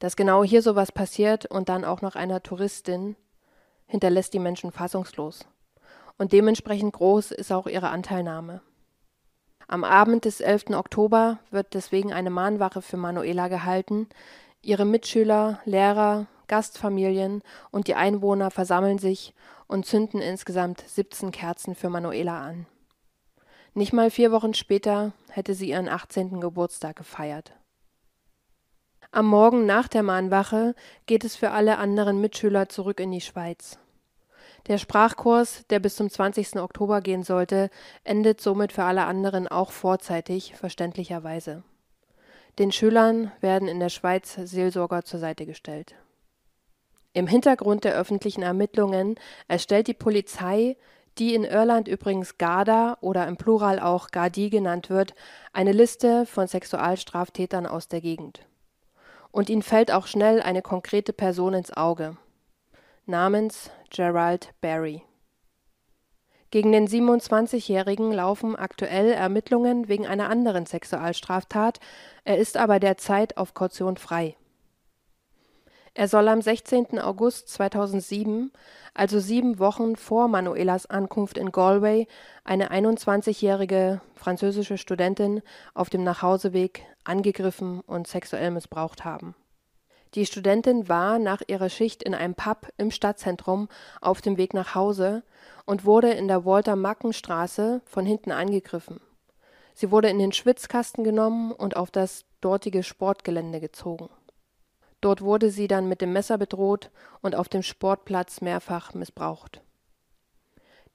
Dass 0.00 0.16
genau 0.16 0.42
hier 0.42 0.62
sowas 0.62 0.90
passiert 0.90 1.46
und 1.46 1.68
dann 1.68 1.84
auch 1.84 2.02
noch 2.02 2.16
einer 2.16 2.42
Touristin, 2.42 3.14
hinterlässt 3.86 4.34
die 4.34 4.40
Menschen 4.40 4.72
fassungslos. 4.72 5.46
Und 6.18 6.32
dementsprechend 6.32 6.94
groß 6.94 7.30
ist 7.30 7.52
auch 7.52 7.68
ihre 7.68 7.90
Anteilnahme. 7.90 8.60
Am 9.68 9.84
Abend 9.84 10.24
des 10.24 10.40
11. 10.40 10.70
Oktober 10.70 11.38
wird 11.50 11.74
deswegen 11.74 12.12
eine 12.12 12.30
Mahnwache 12.30 12.82
für 12.82 12.96
Manuela 12.96 13.48
gehalten. 13.48 14.08
Ihre 14.60 14.84
Mitschüler, 14.84 15.60
Lehrer, 15.64 16.26
Gastfamilien 16.48 17.42
und 17.70 17.88
die 17.88 17.94
Einwohner 17.94 18.50
versammeln 18.50 18.98
sich 18.98 19.34
und 19.66 19.86
zünden 19.86 20.20
insgesamt 20.20 20.82
17 20.86 21.30
Kerzen 21.30 21.74
für 21.74 21.88
Manuela 21.88 22.42
an. 22.42 22.66
Nicht 23.74 23.94
mal 23.94 24.10
vier 24.10 24.32
Wochen 24.32 24.52
später 24.52 25.12
hätte 25.30 25.54
sie 25.54 25.70
ihren 25.70 25.88
18. 25.88 26.40
Geburtstag 26.40 26.96
gefeiert. 26.96 27.54
Am 29.10 29.26
Morgen 29.26 29.66
nach 29.66 29.88
der 29.88 30.02
Mahnwache 30.02 30.74
geht 31.06 31.24
es 31.24 31.36
für 31.36 31.50
alle 31.50 31.78
anderen 31.78 32.20
Mitschüler 32.20 32.68
zurück 32.68 33.00
in 33.00 33.10
die 33.10 33.20
Schweiz. 33.20 33.78
Der 34.68 34.78
Sprachkurs, 34.78 35.66
der 35.70 35.80
bis 35.80 35.96
zum 35.96 36.08
20. 36.08 36.56
Oktober 36.56 37.00
gehen 37.00 37.24
sollte, 37.24 37.68
endet 38.04 38.40
somit 38.40 38.72
für 38.72 38.84
alle 38.84 39.04
anderen 39.04 39.48
auch 39.48 39.72
vorzeitig, 39.72 40.54
verständlicherweise. 40.54 41.64
Den 42.58 42.70
Schülern 42.70 43.32
werden 43.40 43.66
in 43.66 43.80
der 43.80 43.88
Schweiz 43.88 44.34
Seelsorger 44.34 45.04
zur 45.04 45.18
Seite 45.18 45.46
gestellt. 45.46 45.96
Im 47.12 47.26
Hintergrund 47.26 47.84
der 47.84 47.94
öffentlichen 47.94 48.42
Ermittlungen 48.42 49.16
erstellt 49.48 49.88
die 49.88 49.94
Polizei, 49.94 50.76
die 51.18 51.34
in 51.34 51.44
Irland 51.44 51.88
übrigens 51.88 52.38
Garda 52.38 52.96
oder 53.00 53.26
im 53.26 53.36
Plural 53.36 53.80
auch 53.80 54.10
Gardi 54.12 54.48
genannt 54.48 54.90
wird, 54.90 55.14
eine 55.52 55.72
Liste 55.72 56.24
von 56.24 56.46
Sexualstraftätern 56.46 57.66
aus 57.66 57.88
der 57.88 58.00
Gegend. 58.00 58.46
Und 59.30 59.50
ihnen 59.50 59.62
fällt 59.62 59.90
auch 59.90 60.06
schnell 60.06 60.40
eine 60.40 60.62
konkrete 60.62 61.12
Person 61.12 61.54
ins 61.54 61.74
Auge 61.76 62.16
namens 63.06 63.70
Gerald 63.90 64.54
Barry. 64.60 65.02
Gegen 66.50 66.70
den 66.70 66.86
27-Jährigen 66.86 68.12
laufen 68.12 68.56
aktuell 68.56 69.10
Ermittlungen 69.10 69.88
wegen 69.88 70.06
einer 70.06 70.28
anderen 70.28 70.66
Sexualstraftat, 70.66 71.80
er 72.24 72.38
ist 72.38 72.56
aber 72.56 72.78
derzeit 72.78 73.38
auf 73.38 73.54
Kaution 73.54 73.96
frei. 73.96 74.36
Er 75.94 76.08
soll 76.08 76.28
am 76.28 76.40
16. 76.40 77.00
August 77.00 77.48
2007, 77.48 78.52
also 78.94 79.18
sieben 79.18 79.58
Wochen 79.58 79.96
vor 79.96 80.28
Manuelas 80.28 80.86
Ankunft 80.86 81.36
in 81.36 81.52
Galway, 81.52 82.06
eine 82.44 82.70
21-jährige 82.70 84.00
französische 84.14 84.78
Studentin 84.78 85.42
auf 85.74 85.90
dem 85.90 86.04
Nachhauseweg 86.04 86.84
angegriffen 87.04 87.80
und 87.80 88.06
sexuell 88.06 88.50
missbraucht 88.50 89.04
haben 89.04 89.34
die 90.14 90.26
Studentin 90.26 90.88
war 90.88 91.18
nach 91.18 91.40
ihrer 91.46 91.70
Schicht 91.70 92.02
in 92.02 92.14
einem 92.14 92.34
Pub 92.34 92.68
im 92.76 92.90
Stadtzentrum 92.90 93.68
auf 94.00 94.20
dem 94.20 94.36
Weg 94.36 94.52
nach 94.52 94.74
Hause 94.74 95.22
und 95.64 95.84
wurde 95.84 96.10
in 96.10 96.28
der 96.28 96.44
Walter-Macken-Straße 96.44 97.80
von 97.86 98.04
hinten 98.04 98.30
angegriffen. 98.30 99.00
Sie 99.74 99.90
wurde 99.90 100.10
in 100.10 100.18
den 100.18 100.32
Schwitzkasten 100.32 101.02
genommen 101.02 101.52
und 101.52 101.76
auf 101.76 101.90
das 101.90 102.24
dortige 102.42 102.82
Sportgelände 102.82 103.60
gezogen. 103.60 104.10
Dort 105.00 105.22
wurde 105.22 105.50
sie 105.50 105.66
dann 105.66 105.88
mit 105.88 106.00
dem 106.00 106.12
Messer 106.12 106.36
bedroht 106.36 106.90
und 107.22 107.34
auf 107.34 107.48
dem 107.48 107.62
Sportplatz 107.62 108.40
mehrfach 108.40 108.94
missbraucht. 108.94 109.62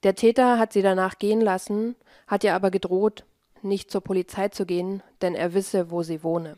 Der 0.04 0.14
Täter 0.14 0.58
hat 0.58 0.72
sie 0.72 0.82
danach 0.82 1.18
gehen 1.18 1.40
lassen, 1.40 1.96
hat 2.28 2.44
ihr 2.44 2.54
aber 2.54 2.70
gedroht, 2.70 3.24
nicht 3.62 3.90
zur 3.90 4.00
Polizei 4.00 4.48
zu 4.48 4.64
gehen, 4.64 5.02
denn 5.20 5.34
er 5.34 5.54
wisse, 5.54 5.90
wo 5.90 6.04
sie 6.04 6.22
wohne. 6.22 6.56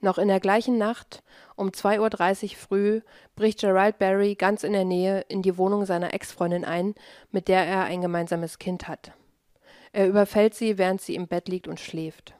Noch 0.00 0.18
in 0.18 0.28
der 0.28 0.38
gleichen 0.38 0.78
Nacht, 0.78 1.22
um 1.56 1.70
2.30 1.70 2.52
Uhr 2.52 2.56
früh, 2.56 3.00
bricht 3.34 3.60
Gerald 3.60 3.98
Barry 3.98 4.36
ganz 4.36 4.62
in 4.62 4.72
der 4.72 4.84
Nähe 4.84 5.24
in 5.28 5.42
die 5.42 5.58
Wohnung 5.58 5.86
seiner 5.86 6.14
Ex-Freundin 6.14 6.64
ein, 6.64 6.94
mit 7.32 7.48
der 7.48 7.66
er 7.66 7.84
ein 7.84 8.00
gemeinsames 8.00 8.58
Kind 8.58 8.86
hat. 8.86 9.12
Er 9.92 10.06
überfällt 10.06 10.54
sie, 10.54 10.78
während 10.78 11.00
sie 11.00 11.16
im 11.16 11.26
Bett 11.26 11.48
liegt 11.48 11.66
und 11.66 11.80
schläft. 11.80 12.34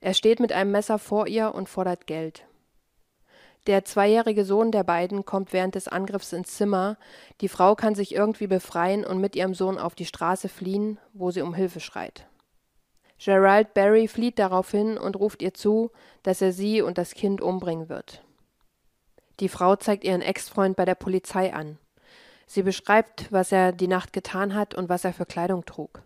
Er 0.00 0.14
steht 0.14 0.40
mit 0.40 0.52
einem 0.52 0.70
Messer 0.70 0.98
vor 0.98 1.26
ihr 1.26 1.54
und 1.54 1.68
fordert 1.68 2.06
Geld. 2.06 2.44
Der 3.66 3.84
zweijährige 3.84 4.44
Sohn 4.44 4.72
der 4.72 4.84
beiden 4.84 5.24
kommt 5.24 5.52
während 5.52 5.74
des 5.74 5.88
Angriffs 5.88 6.32
ins 6.32 6.56
Zimmer, 6.56 6.98
die 7.40 7.48
Frau 7.48 7.74
kann 7.74 7.94
sich 7.94 8.14
irgendwie 8.14 8.46
befreien 8.46 9.04
und 9.04 9.20
mit 9.20 9.36
ihrem 9.36 9.54
Sohn 9.54 9.78
auf 9.78 9.94
die 9.94 10.04
Straße 10.04 10.50
fliehen, 10.50 10.98
wo 11.14 11.30
sie 11.30 11.40
um 11.40 11.54
Hilfe 11.54 11.80
schreit. 11.80 12.26
Gerald 13.18 13.74
Barry 13.74 14.08
flieht 14.08 14.38
daraufhin 14.38 14.98
und 14.98 15.16
ruft 15.16 15.42
ihr 15.42 15.54
zu, 15.54 15.90
dass 16.22 16.42
er 16.42 16.52
sie 16.52 16.82
und 16.82 16.98
das 16.98 17.14
Kind 17.14 17.40
umbringen 17.40 17.88
wird. 17.88 18.22
Die 19.40 19.48
Frau 19.48 19.76
zeigt 19.76 20.04
ihren 20.04 20.22
Ex-Freund 20.22 20.76
bei 20.76 20.84
der 20.84 20.94
Polizei 20.94 21.52
an. 21.52 21.78
Sie 22.46 22.62
beschreibt, 22.62 23.32
was 23.32 23.52
er 23.52 23.72
die 23.72 23.88
Nacht 23.88 24.12
getan 24.12 24.54
hat 24.54 24.74
und 24.74 24.88
was 24.88 25.04
er 25.04 25.12
für 25.12 25.26
Kleidung 25.26 25.64
trug. 25.64 26.02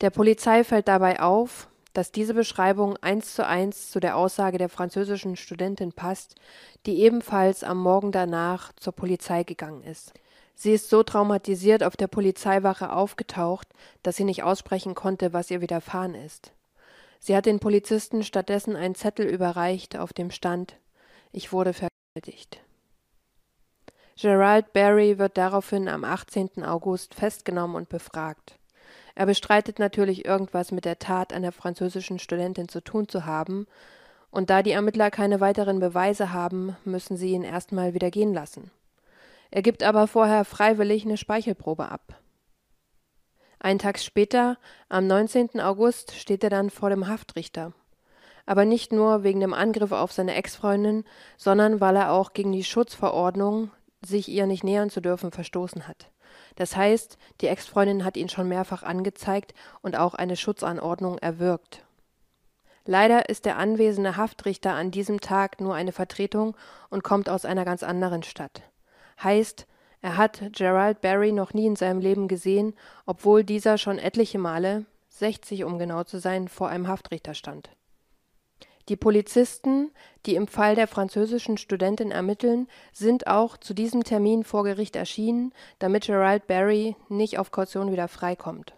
Der 0.00 0.10
Polizei 0.10 0.64
fällt 0.64 0.88
dabei 0.88 1.20
auf, 1.20 1.68
dass 1.94 2.12
diese 2.12 2.34
Beschreibung 2.34 2.98
eins 2.98 3.34
zu 3.34 3.46
eins 3.46 3.90
zu 3.90 4.00
der 4.00 4.16
Aussage 4.16 4.58
der 4.58 4.68
französischen 4.68 5.36
Studentin 5.36 5.92
passt, 5.92 6.34
die 6.84 7.00
ebenfalls 7.00 7.64
am 7.64 7.78
Morgen 7.78 8.12
danach 8.12 8.72
zur 8.74 8.92
Polizei 8.92 9.44
gegangen 9.44 9.82
ist. 9.82 10.12
Sie 10.58 10.72
ist 10.72 10.88
so 10.88 11.02
traumatisiert 11.02 11.82
auf 11.82 11.96
der 11.96 12.06
Polizeiwache 12.06 12.90
aufgetaucht, 12.90 13.68
dass 14.02 14.16
sie 14.16 14.24
nicht 14.24 14.42
aussprechen 14.42 14.94
konnte, 14.94 15.34
was 15.34 15.50
ihr 15.50 15.60
widerfahren 15.60 16.14
ist. 16.14 16.52
Sie 17.20 17.36
hat 17.36 17.44
den 17.44 17.60
Polizisten 17.60 18.22
stattdessen 18.22 18.74
einen 18.74 18.94
Zettel 18.94 19.26
überreicht, 19.26 19.98
auf 19.98 20.14
dem 20.14 20.30
stand 20.30 20.76
Ich 21.30 21.52
wurde 21.52 21.74
vergewaltigt. 21.74 22.62
Gerald 24.18 24.72
Barry 24.72 25.18
wird 25.18 25.36
daraufhin 25.36 25.88
am 25.88 26.04
18. 26.04 26.64
August 26.64 27.14
festgenommen 27.14 27.76
und 27.76 27.90
befragt. 27.90 28.58
Er 29.14 29.26
bestreitet 29.26 29.78
natürlich 29.78 30.24
irgendwas 30.24 30.72
mit 30.72 30.86
der 30.86 30.98
Tat 30.98 31.34
einer 31.34 31.52
französischen 31.52 32.18
Studentin 32.18 32.68
zu 32.68 32.82
tun 32.82 33.08
zu 33.08 33.26
haben, 33.26 33.66
und 34.30 34.48
da 34.48 34.62
die 34.62 34.72
Ermittler 34.72 35.10
keine 35.10 35.40
weiteren 35.40 35.80
Beweise 35.80 36.32
haben, 36.32 36.76
müssen 36.84 37.16
sie 37.16 37.32
ihn 37.32 37.42
erstmal 37.42 37.92
wieder 37.92 38.10
gehen 38.10 38.32
lassen. 38.32 38.70
Er 39.50 39.62
gibt 39.62 39.82
aber 39.82 40.06
vorher 40.06 40.44
freiwillig 40.44 41.04
eine 41.04 41.16
Speichelprobe 41.16 41.88
ab. 41.88 42.20
Einen 43.58 43.78
Tag 43.78 43.98
später, 43.98 44.58
am 44.88 45.06
19. 45.06 45.60
August, 45.60 46.14
steht 46.14 46.44
er 46.44 46.50
dann 46.50 46.70
vor 46.70 46.90
dem 46.90 47.08
Haftrichter. 47.08 47.72
Aber 48.44 48.64
nicht 48.64 48.92
nur 48.92 49.22
wegen 49.22 49.40
dem 49.40 49.54
Angriff 49.54 49.92
auf 49.92 50.12
seine 50.12 50.34
Ex-Freundin, 50.34 51.04
sondern 51.36 51.80
weil 51.80 51.96
er 51.96 52.12
auch 52.12 52.32
gegen 52.32 52.52
die 52.52 52.64
Schutzverordnung, 52.64 53.70
sich 54.04 54.28
ihr 54.28 54.46
nicht 54.46 54.62
nähern 54.62 54.90
zu 54.90 55.00
dürfen, 55.00 55.32
verstoßen 55.32 55.88
hat. 55.88 56.10
Das 56.56 56.76
heißt, 56.76 57.18
die 57.40 57.48
Ex-Freundin 57.48 58.04
hat 58.04 58.16
ihn 58.16 58.28
schon 58.28 58.48
mehrfach 58.48 58.82
angezeigt 58.82 59.54
und 59.82 59.96
auch 59.96 60.14
eine 60.14 60.36
Schutzanordnung 60.36 61.18
erwirkt. 61.18 61.84
Leider 62.84 63.28
ist 63.28 63.46
der 63.46 63.56
anwesende 63.56 64.16
Haftrichter 64.16 64.74
an 64.74 64.92
diesem 64.92 65.20
Tag 65.20 65.60
nur 65.60 65.74
eine 65.74 65.90
Vertretung 65.90 66.56
und 66.88 67.02
kommt 67.02 67.28
aus 67.28 67.44
einer 67.44 67.64
ganz 67.64 67.82
anderen 67.82 68.22
Stadt. 68.22 68.62
Heißt, 69.22 69.66
er 70.02 70.16
hat 70.16 70.40
Gerald 70.52 71.00
Barry 71.00 71.32
noch 71.32 71.54
nie 71.54 71.66
in 71.66 71.76
seinem 71.76 72.00
Leben 72.00 72.28
gesehen, 72.28 72.74
obwohl 73.06 73.44
dieser 73.44 73.78
schon 73.78 73.98
etliche 73.98 74.38
Male, 74.38 74.86
60 75.08 75.64
um 75.64 75.78
genau 75.78 76.04
zu 76.04 76.18
sein, 76.18 76.48
vor 76.48 76.68
einem 76.68 76.88
Haftrichter 76.88 77.34
stand. 77.34 77.70
Die 78.88 78.96
Polizisten, 78.96 79.90
die 80.26 80.36
im 80.36 80.46
Fall 80.46 80.76
der 80.76 80.86
französischen 80.86 81.58
Studentin 81.58 82.12
ermitteln, 82.12 82.68
sind 82.92 83.26
auch 83.26 83.56
zu 83.56 83.74
diesem 83.74 84.04
Termin 84.04 84.44
vor 84.44 84.62
Gericht 84.62 84.94
erschienen, 84.94 85.52
damit 85.80 86.06
Gerald 86.06 86.46
Barry 86.46 86.94
nicht 87.08 87.38
auf 87.38 87.50
Kaution 87.50 87.90
wieder 87.90 88.06
freikommt. 88.06 88.74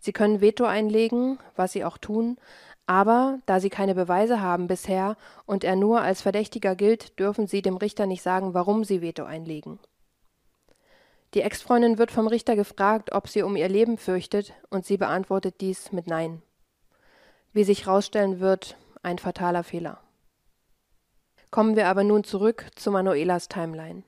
Sie 0.00 0.12
können 0.12 0.40
Veto 0.40 0.64
einlegen, 0.64 1.38
was 1.56 1.72
sie 1.72 1.84
auch 1.84 1.98
tun, 1.98 2.38
aber 2.86 3.38
da 3.46 3.60
sie 3.60 3.70
keine 3.70 3.94
Beweise 3.94 4.40
haben 4.40 4.66
bisher 4.66 5.16
und 5.46 5.64
er 5.64 5.76
nur 5.76 6.00
als 6.00 6.22
Verdächtiger 6.22 6.74
gilt, 6.74 7.18
dürfen 7.18 7.46
sie 7.46 7.62
dem 7.62 7.76
Richter 7.76 8.06
nicht 8.06 8.22
sagen, 8.22 8.54
warum 8.54 8.84
sie 8.84 9.00
Veto 9.02 9.24
einlegen. 9.24 9.78
Die 11.34 11.40
Ex-Freundin 11.40 11.96
wird 11.96 12.10
vom 12.10 12.26
Richter 12.26 12.56
gefragt, 12.56 13.12
ob 13.12 13.28
sie 13.28 13.42
um 13.42 13.56
ihr 13.56 13.68
Leben 13.68 13.96
fürchtet, 13.96 14.52
und 14.68 14.84
sie 14.84 14.98
beantwortet 14.98 15.60
dies 15.60 15.90
mit 15.90 16.06
Nein. 16.06 16.42
Wie 17.54 17.64
sich 17.64 17.86
herausstellen 17.86 18.40
wird, 18.40 18.76
ein 19.02 19.18
fataler 19.18 19.64
Fehler. 19.64 20.00
Kommen 21.50 21.76
wir 21.76 21.88
aber 21.88 22.04
nun 22.04 22.24
zurück 22.24 22.66
zu 22.76 22.90
Manuelas 22.90 23.48
Timeline. 23.48 24.02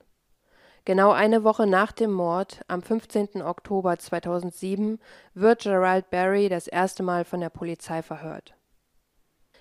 Genau 0.85 1.13
eine 1.13 1.45
Woche 1.45 1.67
nach 1.67 1.93
dem 1.93 2.13
Mord, 2.13 2.61
am 2.69 2.83
15. 2.83 3.41
Oktober 3.41 3.99
2007, 3.99 5.01
wird 5.33 5.63
Gerald 5.63 6.11
Barry 6.11 6.51
das 6.51 6.67
erste 6.67 7.03
Mal 7.03 7.25
von 7.25 7.41
der 7.41 7.49
Polizei 7.49 8.03
verhört. 8.03 8.55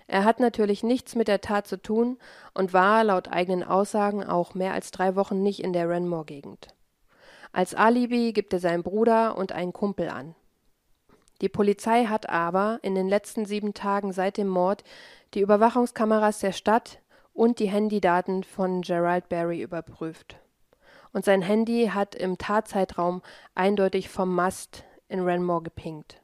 Er 0.07 0.25
hat 0.25 0.39
natürlich 0.39 0.83
nichts 0.83 1.15
mit 1.15 1.27
der 1.27 1.41
Tat 1.41 1.67
zu 1.67 1.81
tun 1.81 2.17
und 2.53 2.73
war 2.73 3.03
laut 3.03 3.27
eigenen 3.29 3.63
Aussagen 3.63 4.23
auch 4.23 4.53
mehr 4.53 4.73
als 4.73 4.91
drei 4.91 5.15
Wochen 5.15 5.41
nicht 5.41 5.63
in 5.63 5.73
der 5.73 5.89
Renmore-Gegend. 5.89 6.73
Als 7.51 7.75
Alibi 7.75 8.33
gibt 8.33 8.51
er 8.53 8.59
seinen 8.59 8.83
Bruder 8.83 9.37
und 9.37 9.51
einen 9.51 9.73
Kumpel 9.73 10.09
an. 10.09 10.35
Die 11.41 11.49
Polizei 11.49 12.05
hat 12.05 12.29
aber 12.29 12.79
in 12.81 12.95
den 12.95 13.07
letzten 13.07 13.45
sieben 13.45 13.73
Tagen 13.73 14.11
seit 14.11 14.37
dem 14.37 14.47
Mord 14.47 14.83
die 15.33 15.41
Überwachungskameras 15.41 16.39
der 16.39 16.51
Stadt 16.51 16.99
und 17.33 17.59
die 17.59 17.67
Handydaten 17.69 18.43
von 18.43 18.81
Gerald 18.81 19.29
Barry 19.29 19.61
überprüft. 19.61 20.37
Und 21.11 21.25
sein 21.25 21.41
Handy 21.41 21.91
hat 21.93 22.15
im 22.15 22.37
Tatzeitraum 22.37 23.21
eindeutig 23.55 24.09
vom 24.09 24.33
Mast 24.33 24.83
in 25.09 25.21
Renmore 25.21 25.63
gepinkt. 25.63 26.22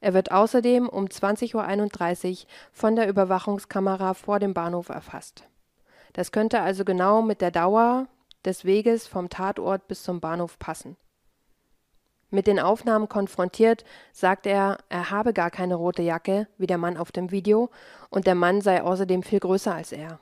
Er 0.00 0.14
wird 0.14 0.30
außerdem 0.30 0.88
um 0.88 1.06
20.31 1.06 2.30
Uhr 2.30 2.36
von 2.72 2.96
der 2.96 3.08
Überwachungskamera 3.08 4.14
vor 4.14 4.38
dem 4.38 4.54
Bahnhof 4.54 4.88
erfasst. 4.88 5.44
Das 6.12 6.32
könnte 6.32 6.60
also 6.60 6.84
genau 6.84 7.22
mit 7.22 7.40
der 7.40 7.50
Dauer 7.50 8.06
des 8.44 8.64
Weges 8.64 9.06
vom 9.06 9.28
Tatort 9.28 9.88
bis 9.88 10.02
zum 10.02 10.20
Bahnhof 10.20 10.58
passen. 10.58 10.96
Mit 12.30 12.46
den 12.46 12.58
Aufnahmen 12.58 13.08
konfrontiert, 13.08 13.84
sagt 14.12 14.46
er, 14.46 14.78
er 14.88 15.10
habe 15.10 15.32
gar 15.32 15.50
keine 15.50 15.76
rote 15.76 16.02
Jacke, 16.02 16.48
wie 16.58 16.66
der 16.66 16.78
Mann 16.78 16.96
auf 16.96 17.12
dem 17.12 17.30
Video, 17.30 17.70
und 18.10 18.26
der 18.26 18.34
Mann 18.34 18.60
sei 18.60 18.82
außerdem 18.82 19.22
viel 19.22 19.40
größer 19.40 19.74
als 19.74 19.92
er. 19.92 20.18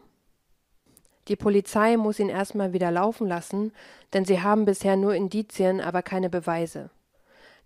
Die 1.28 1.36
Polizei 1.36 1.96
muss 1.96 2.18
ihn 2.18 2.28
erstmal 2.28 2.74
wieder 2.74 2.90
laufen 2.90 3.26
lassen, 3.26 3.72
denn 4.12 4.26
sie 4.26 4.42
haben 4.42 4.66
bisher 4.66 4.96
nur 4.96 5.14
Indizien, 5.14 5.80
aber 5.80 6.02
keine 6.02 6.28
Beweise. 6.28 6.90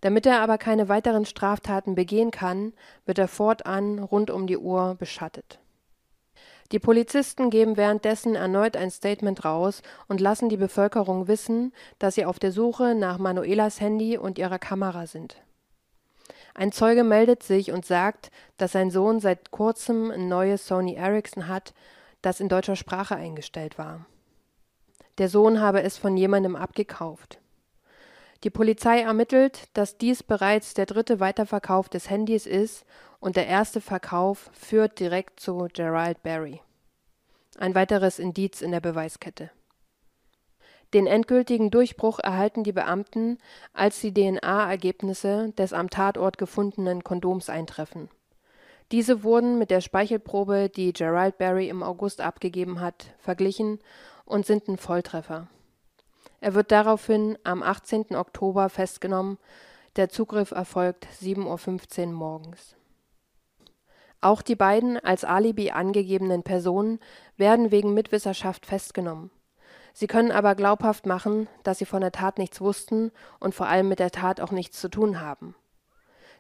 Damit 0.01 0.27
er 0.27 0.41
aber 0.41 0.59
keine 0.59 0.89
weiteren 0.89 1.25
Straftaten 1.25 1.95
begehen 1.95 2.31
kann, 2.31 2.73
wird 3.05 3.19
er 3.19 3.29
fortan 3.29 3.99
rund 3.99 4.31
um 4.31 4.47
die 4.47 4.59
Uhr 4.59 4.95
beschattet. 4.97 5.59
Die 6.71 6.79
Polizisten 6.79 7.49
geben 7.49 7.77
währenddessen 7.77 8.35
erneut 8.35 8.77
ein 8.77 8.91
Statement 8.91 9.45
raus 9.45 9.83
und 10.07 10.21
lassen 10.21 10.51
die 10.51 10.59
Bevölkerung 10.59 11.27
wissen, 11.27 11.73
dass 11.99 12.15
sie 12.15 12.27
auf 12.27 12.39
der 12.39 12.53
Suche 12.53 12.95
nach 12.95 13.19
Manuelas 13.19 13.81
Handy 13.81 14.19
und 14.19 14.39
ihrer 14.39 14.59
Kamera 14.59 15.07
sind. 15.07 15.37
Ein 16.55 16.73
Zeuge 16.73 17.05
meldet 17.05 17.43
sich 17.43 17.73
und 17.73 17.87
sagt, 17.87 18.31
dass 18.59 18.73
sein 18.73 18.91
Sohn 18.91 19.21
seit 19.21 19.51
kurzem 19.51 20.11
ein 20.11 20.29
neues 20.29 20.67
Sony 20.67 20.95
Ericsson 20.95 21.49
hat, 21.49 21.73
das 22.21 22.41
in 22.41 22.49
deutscher 22.49 22.77
Sprache 22.77 23.17
eingestellt 23.17 23.79
war. 23.79 24.05
Der 25.17 25.29
Sohn 25.29 25.61
habe 25.61 25.83
es 25.83 25.97
von 25.97 26.17
jemandem 26.17 26.55
abgekauft. 26.55 27.41
Die 28.45 28.51
Polizei 28.51 29.01
ermittelt, 29.01 29.69
dass 29.73 29.99
dies 29.99 30.23
bereits 30.23 30.75
der 30.75 30.87
dritte 30.87 31.19
Weiterverkauf 31.19 31.89
des 31.89 32.09
Handys 32.09 32.47
ist 32.47 32.85
und 33.19 33.35
der 33.35 33.49
erste 33.49 33.81
Verkauf 33.81 34.51
führt 34.53 35.01
direkt 35.01 35.41
zu 35.41 35.67
Gerald 35.73 36.23
Barry. 36.23 36.61
Ein 37.59 37.75
weiteres 37.75 38.21
Indiz 38.21 38.63
in 38.63 38.71
der 38.71 38.81
Beweiskette. 38.81 39.51
Den 40.95 41.07
endgültigen 41.07 41.71
Durchbruch 41.71 42.21
erhalten 42.21 42.63
die 42.63 42.73
Beamten, 42.73 43.39
als 43.75 44.01
die 44.01 44.15
DNA-Ergebnisse 44.15 45.53
des 45.59 45.73
am 45.73 45.91
Tatort 45.91 46.39
gefundenen 46.39 47.05
Kondoms 47.05 47.51
eintreffen. 47.51 48.09
Diese 48.91 49.23
wurden 49.23 49.59
mit 49.59 49.71
der 49.71 49.83
Speichelprobe, 49.83 50.71
die 50.75 50.95
Gerald 50.95 51.37
Barry 51.37 51.69
im 51.69 51.83
August 51.83 52.23
abgegeben 52.23 52.81
hat, 52.81 53.07
verglichen 53.19 53.81
und 54.25 54.47
sind 54.47 54.69
ein 54.69 54.79
Volltreffer. 54.79 55.49
Er 56.41 56.55
wird 56.55 56.71
daraufhin 56.71 57.37
am 57.45 57.63
18. 57.63 58.15
Oktober 58.15 58.69
festgenommen. 58.69 59.39
Der 59.97 60.09
Zugriff 60.09 60.53
erfolgt 60.53 61.07
7.15 61.21 62.07
Uhr 62.07 62.13
morgens. 62.13 62.77
Auch 64.21 64.43
die 64.43 64.57
beiden 64.57 64.99
als 64.99 65.25
Alibi 65.25 65.71
angegebenen 65.71 66.43
Personen 66.43 66.99
werden 67.37 67.71
wegen 67.71 67.95
Mitwisserschaft 67.95 68.67
festgenommen. 68.67 69.31
Sie 69.93 70.07
können 70.07 70.31
aber 70.31 70.55
glaubhaft 70.55 71.07
machen, 71.07 71.49
dass 71.65 71.79
sie 71.79 71.85
von 71.85 72.01
der 72.01 72.13
Tat 72.13 72.39
nichts 72.39 72.61
wussten 72.61 73.11
und 73.41 73.55
vor 73.55 73.67
allem 73.67 73.89
mit 73.89 73.99
der 73.99 74.11
Tat 74.11 74.41
auch 74.41 74.53
nichts 74.53 74.81
zu 74.81 74.89
tun 74.89 75.21
haben. 75.21 75.55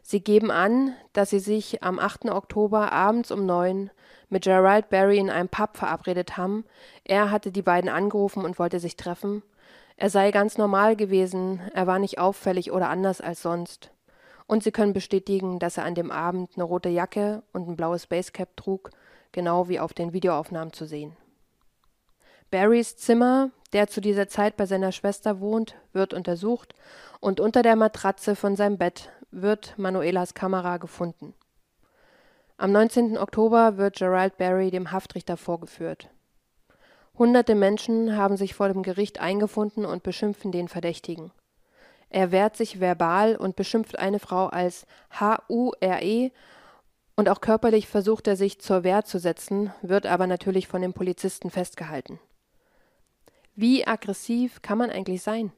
Sie 0.03 0.21
geben 0.21 0.51
an, 0.51 0.95
dass 1.13 1.31
sie 1.31 1.41
sich 1.41 1.83
am 1.83 1.99
8. 1.99 2.27
Oktober 2.27 2.93
abends 2.93 3.31
um 3.31 3.47
neun 3.47 3.91
mit 4.29 4.45
Gerald 4.45 4.91
Barry 4.91 5.19
in 5.19 5.31
einem 5.31 5.49
Pub 5.49 5.77
verabredet 5.77 6.37
haben. 6.37 6.65
Er 7.05 7.31
hatte 7.31 7.51
die 7.51 7.63
beiden 7.63 7.91
angerufen 7.91 8.45
und 8.45 8.59
wollte 8.59 8.81
sich 8.81 8.97
treffen. 8.97 9.43
Er 10.01 10.11
sei 10.11 10.31
ganz 10.31 10.59
normal 10.59 10.95
gewesen, 10.95 11.61
er 11.75 11.89
war 11.89 11.99
nicht 11.99 12.21
auffällig 12.21 12.71
oder 12.71 12.89
anders 12.89 13.21
als 13.21 13.43
sonst. 13.43 13.91
Und 14.47 14.63
sie 14.63 14.71
können 14.71 14.93
bestätigen, 14.93 15.59
dass 15.59 15.77
er 15.77 15.85
an 15.85 15.97
dem 15.97 16.13
Abend 16.13 16.53
eine 16.55 16.63
rote 16.63 16.89
Jacke 16.89 17.43
und 17.53 17.69
ein 17.69 17.75
blaues 17.75 18.07
Basecap 18.07 18.57
trug, 18.57 18.91
genau 19.33 19.69
wie 19.69 19.81
auf 19.81 19.95
den 19.95 20.13
Videoaufnahmen 20.13 20.73
zu 20.73 20.87
sehen. 20.87 21.17
Barrys 22.53 22.97
Zimmer, 22.97 23.51
der 23.73 23.89
zu 23.89 24.01
dieser 24.01 24.29
Zeit 24.29 24.57
bei 24.57 24.67
seiner 24.67 24.93
Schwester 24.93 25.41
wohnt, 25.41 25.75
wird 25.93 26.15
untersucht 26.15 26.77
und 27.19 27.41
unter 27.41 27.63
der 27.63 27.75
Matratze 27.75 28.37
von 28.37 28.55
seinem 28.55 28.79
Bett 28.79 29.11
wird 29.33 29.77
Manuelas 29.79 30.33
Kamera 30.33 30.77
gefunden. 30.77 31.35
Am 32.57 32.71
19. 32.71 33.19
Oktober 33.19 33.79
wird 33.79 33.97
Gerald 33.97 34.39
Barry 34.39 34.71
dem 34.71 34.93
Haftrichter 34.93 35.37
vorgeführt. 35.37 36.09
Hunderte 37.19 37.57
Menschen 37.57 38.17
haben 38.17 38.37
sich 38.37 38.55
vor 38.55 38.69
dem 38.69 38.85
Gericht 38.85 39.21
eingefunden 39.21 39.85
und 39.85 40.05
beschimpfen 40.05 40.53
den 40.53 40.69
Verdächtigen. 40.69 41.33
Er 42.11 42.31
wehrt 42.31 42.57
sich 42.57 42.81
verbal 42.81 43.37
und 43.37 43.57
beschimpft 43.57 43.99
eine 43.99 44.21
Frau 44.21 44.47
als 44.47 44.87
H-U-R-E 45.11 46.31
und 47.17 47.29
auch 47.29 47.41
körperlich 47.41 47.89
versucht 47.89 48.29
er 48.29 48.37
sich 48.37 48.61
zur 48.61 48.85
Wehr 48.85 49.05
zu 49.05 49.19
setzen, 49.19 49.73
wird 49.83 50.07
aber 50.07 50.29
natürlich 50.29 50.69
von 50.69 50.81
den 50.81 50.93
Polizisten 50.93 51.51
festgehalten. 51.51 52.21
Wie 53.57 53.85
aggressiv 53.85 54.63
kann 54.63 54.79
man 54.79 54.91
eigentlich 54.91 55.23
sein? 55.23 55.51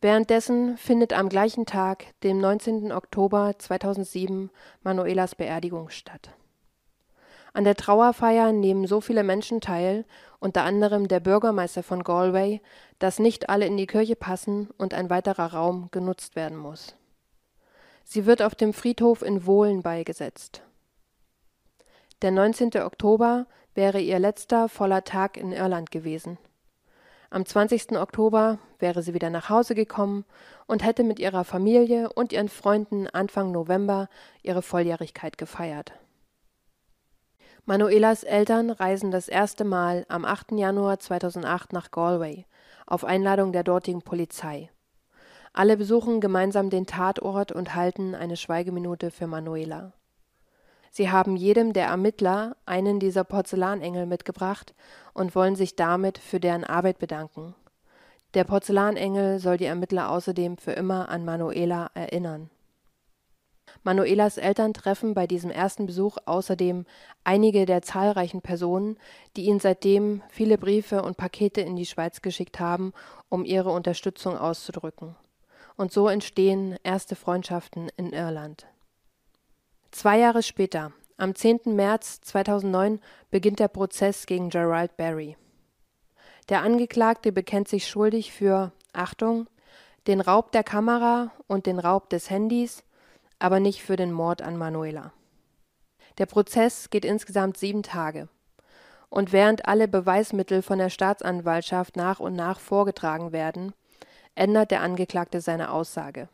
Währenddessen 0.00 0.78
findet 0.78 1.12
am 1.12 1.28
gleichen 1.28 1.66
Tag, 1.66 2.06
dem 2.22 2.38
19. 2.38 2.92
Oktober 2.92 3.56
2007, 3.58 4.48
Manuelas 4.82 5.34
Beerdigung 5.34 5.90
statt. 5.90 6.30
An 7.52 7.64
der 7.64 7.74
Trauerfeier 7.74 8.52
nehmen 8.52 8.86
so 8.86 9.00
viele 9.00 9.22
Menschen 9.22 9.60
teil, 9.60 10.04
unter 10.38 10.62
anderem 10.64 11.08
der 11.08 11.20
Bürgermeister 11.20 11.82
von 11.82 12.04
Galway, 12.04 12.60
dass 12.98 13.18
nicht 13.18 13.48
alle 13.48 13.66
in 13.66 13.76
die 13.76 13.86
Kirche 13.86 14.16
passen 14.16 14.70
und 14.78 14.94
ein 14.94 15.10
weiterer 15.10 15.52
Raum 15.52 15.88
genutzt 15.90 16.36
werden 16.36 16.58
muss. 16.58 16.94
Sie 18.04 18.26
wird 18.26 18.42
auf 18.42 18.54
dem 18.54 18.72
Friedhof 18.72 19.22
in 19.22 19.46
Wohlen 19.46 19.82
beigesetzt. 19.82 20.62
Der 22.22 22.30
19. 22.30 22.70
Oktober 22.82 23.46
wäre 23.74 24.00
ihr 24.00 24.18
letzter 24.18 24.68
voller 24.68 25.04
Tag 25.04 25.36
in 25.36 25.52
Irland 25.52 25.90
gewesen. 25.90 26.38
Am 27.30 27.44
20. 27.44 27.92
Oktober 27.98 28.58
wäre 28.78 29.02
sie 29.02 29.12
wieder 29.12 29.28
nach 29.28 29.50
Hause 29.50 29.74
gekommen 29.74 30.24
und 30.66 30.82
hätte 30.82 31.04
mit 31.04 31.18
ihrer 31.18 31.44
Familie 31.44 32.10
und 32.12 32.32
ihren 32.32 32.48
Freunden 32.48 33.06
Anfang 33.06 33.52
November 33.52 34.08
ihre 34.42 34.62
Volljährigkeit 34.62 35.36
gefeiert. 35.36 35.92
Manuelas 37.68 38.24
Eltern 38.24 38.70
reisen 38.70 39.10
das 39.10 39.28
erste 39.28 39.62
Mal 39.62 40.06
am 40.08 40.24
8. 40.24 40.52
Januar 40.52 41.00
2008 41.00 41.74
nach 41.74 41.90
Galway 41.90 42.46
auf 42.86 43.04
Einladung 43.04 43.52
der 43.52 43.62
dortigen 43.62 44.00
Polizei. 44.00 44.70
Alle 45.52 45.76
besuchen 45.76 46.22
gemeinsam 46.22 46.70
den 46.70 46.86
Tatort 46.86 47.52
und 47.52 47.74
halten 47.74 48.14
eine 48.14 48.38
Schweigeminute 48.38 49.10
für 49.10 49.26
Manuela. 49.26 49.92
Sie 50.90 51.10
haben 51.10 51.36
jedem 51.36 51.74
der 51.74 51.88
Ermittler 51.88 52.56
einen 52.64 53.00
dieser 53.00 53.24
Porzellanengel 53.24 54.06
mitgebracht 54.06 54.74
und 55.12 55.34
wollen 55.34 55.54
sich 55.54 55.76
damit 55.76 56.16
für 56.16 56.40
deren 56.40 56.64
Arbeit 56.64 56.98
bedanken. 56.98 57.54
Der 58.32 58.44
Porzellanengel 58.44 59.40
soll 59.40 59.58
die 59.58 59.66
Ermittler 59.66 60.08
außerdem 60.08 60.56
für 60.56 60.72
immer 60.72 61.10
an 61.10 61.26
Manuela 61.26 61.90
erinnern. 61.92 62.48
Manuelas 63.82 64.38
Eltern 64.38 64.74
treffen 64.74 65.14
bei 65.14 65.26
diesem 65.26 65.50
ersten 65.50 65.86
Besuch 65.86 66.18
außerdem 66.24 66.84
einige 67.24 67.66
der 67.66 67.82
zahlreichen 67.82 68.40
Personen, 68.40 68.98
die 69.36 69.44
ihnen 69.44 69.60
seitdem 69.60 70.22
viele 70.28 70.58
Briefe 70.58 71.02
und 71.02 71.16
Pakete 71.16 71.60
in 71.60 71.76
die 71.76 71.86
Schweiz 71.86 72.22
geschickt 72.22 72.60
haben, 72.60 72.92
um 73.28 73.44
ihre 73.44 73.70
Unterstützung 73.70 74.36
auszudrücken. 74.36 75.16
Und 75.76 75.92
so 75.92 76.08
entstehen 76.08 76.76
erste 76.82 77.16
Freundschaften 77.16 77.88
in 77.96 78.12
Irland. 78.12 78.66
Zwei 79.90 80.18
Jahre 80.18 80.42
später, 80.42 80.92
am 81.16 81.34
10. 81.34 81.60
März 81.66 82.20
2009, 82.20 83.00
beginnt 83.30 83.58
der 83.58 83.68
Prozess 83.68 84.26
gegen 84.26 84.50
Gerald 84.50 84.96
Barry. 84.96 85.36
Der 86.48 86.62
Angeklagte 86.62 87.32
bekennt 87.32 87.68
sich 87.68 87.86
schuldig 87.86 88.32
für 88.32 88.72
Achtung, 88.92 89.48
den 90.06 90.20
Raub 90.20 90.52
der 90.52 90.64
Kamera 90.64 91.30
und 91.46 91.66
den 91.66 91.78
Raub 91.78 92.08
des 92.10 92.30
Handys, 92.30 92.82
aber 93.38 93.60
nicht 93.60 93.82
für 93.82 93.96
den 93.96 94.12
Mord 94.12 94.42
an 94.42 94.56
Manuela. 94.56 95.12
Der 96.18 96.26
Prozess 96.26 96.90
geht 96.90 97.04
insgesamt 97.04 97.56
sieben 97.56 97.82
Tage. 97.82 98.28
Und 99.08 99.32
während 99.32 99.66
alle 99.66 99.88
Beweismittel 99.88 100.62
von 100.62 100.78
der 100.78 100.90
Staatsanwaltschaft 100.90 101.96
nach 101.96 102.20
und 102.20 102.34
nach 102.34 102.60
vorgetragen 102.60 103.32
werden, 103.32 103.72
ändert 104.34 104.70
der 104.70 104.82
Angeklagte 104.82 105.40
seine 105.40 105.70
Aussage. 105.70 106.28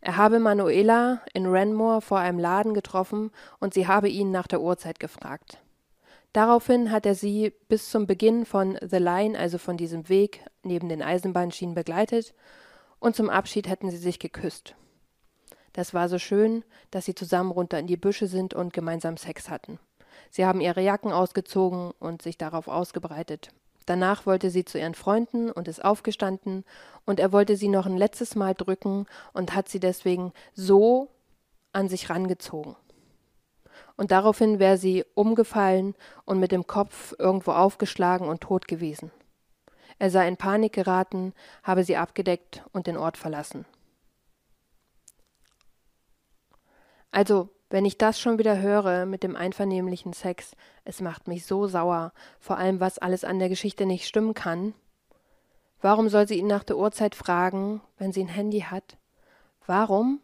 Er 0.00 0.16
habe 0.16 0.40
Manuela 0.40 1.20
in 1.32 1.46
Renmore 1.46 2.02
vor 2.02 2.18
einem 2.18 2.38
Laden 2.38 2.74
getroffen 2.74 3.30
und 3.60 3.72
sie 3.72 3.86
habe 3.86 4.08
ihn 4.08 4.32
nach 4.32 4.48
der 4.48 4.60
Uhrzeit 4.60 4.98
gefragt. 4.98 5.58
Daraufhin 6.32 6.90
hat 6.90 7.06
er 7.06 7.14
sie 7.14 7.52
bis 7.68 7.90
zum 7.90 8.06
Beginn 8.06 8.44
von 8.44 8.78
The 8.80 8.96
Line, 8.96 9.38
also 9.38 9.58
von 9.58 9.76
diesem 9.76 10.08
Weg 10.08 10.40
neben 10.62 10.88
den 10.88 11.02
Eisenbahnschienen, 11.02 11.74
begleitet 11.74 12.34
und 12.98 13.14
zum 13.14 13.30
Abschied 13.30 13.68
hätten 13.68 13.90
sie 13.90 13.96
sich 13.96 14.18
geküsst. 14.18 14.74
Das 15.72 15.94
war 15.94 16.08
so 16.08 16.18
schön, 16.18 16.64
dass 16.90 17.06
sie 17.06 17.14
zusammen 17.14 17.50
runter 17.50 17.78
in 17.78 17.86
die 17.86 17.96
Büsche 17.96 18.26
sind 18.26 18.54
und 18.54 18.72
gemeinsam 18.72 19.16
Sex 19.16 19.48
hatten. 19.48 19.78
Sie 20.30 20.44
haben 20.44 20.60
ihre 20.60 20.82
Jacken 20.82 21.12
ausgezogen 21.12 21.92
und 21.98 22.22
sich 22.22 22.38
darauf 22.38 22.68
ausgebreitet. 22.68 23.50
Danach 23.86 24.26
wollte 24.26 24.50
sie 24.50 24.64
zu 24.64 24.78
ihren 24.78 24.94
Freunden 24.94 25.50
und 25.50 25.68
ist 25.68 25.84
aufgestanden, 25.84 26.64
und 27.04 27.18
er 27.18 27.32
wollte 27.32 27.56
sie 27.56 27.68
noch 27.68 27.86
ein 27.86 27.96
letztes 27.96 28.36
Mal 28.36 28.54
drücken 28.54 29.06
und 29.32 29.54
hat 29.54 29.68
sie 29.68 29.80
deswegen 29.80 30.32
so 30.54 31.08
an 31.72 31.88
sich 31.88 32.08
rangezogen. 32.08 32.76
Und 33.96 34.10
daraufhin 34.10 34.58
wäre 34.58 34.78
sie 34.78 35.04
umgefallen 35.14 35.94
und 36.24 36.38
mit 36.38 36.52
dem 36.52 36.66
Kopf 36.66 37.14
irgendwo 37.18 37.52
aufgeschlagen 37.52 38.28
und 38.28 38.40
tot 38.40 38.68
gewesen. 38.68 39.10
Er 39.98 40.10
sei 40.10 40.28
in 40.28 40.36
Panik 40.36 40.72
geraten, 40.72 41.32
habe 41.62 41.84
sie 41.84 41.96
abgedeckt 41.96 42.62
und 42.72 42.86
den 42.86 42.96
Ort 42.96 43.16
verlassen. 43.16 43.64
Also 47.12 47.50
wenn 47.70 47.84
ich 47.84 47.96
das 47.96 48.18
schon 48.18 48.38
wieder 48.38 48.60
höre 48.60 49.06
mit 49.06 49.22
dem 49.22 49.36
einvernehmlichen 49.36 50.12
Sex, 50.12 50.56
es 50.84 51.00
macht 51.00 51.28
mich 51.28 51.46
so 51.46 51.66
sauer, 51.66 52.12
vor 52.40 52.58
allem 52.58 52.80
was 52.80 52.98
alles 52.98 53.24
an 53.24 53.38
der 53.38 53.48
Geschichte 53.48 53.86
nicht 53.86 54.06
stimmen 54.06 54.34
kann. 54.34 54.74
Warum 55.80 56.08
soll 56.08 56.28
sie 56.28 56.38
ihn 56.38 56.46
nach 56.46 56.64
der 56.64 56.76
Uhrzeit 56.76 57.14
fragen, 57.14 57.80
wenn 57.98 58.12
sie 58.12 58.22
ein 58.22 58.28
Handy 58.28 58.60
hat? 58.60 58.96
Warum, 59.66 60.20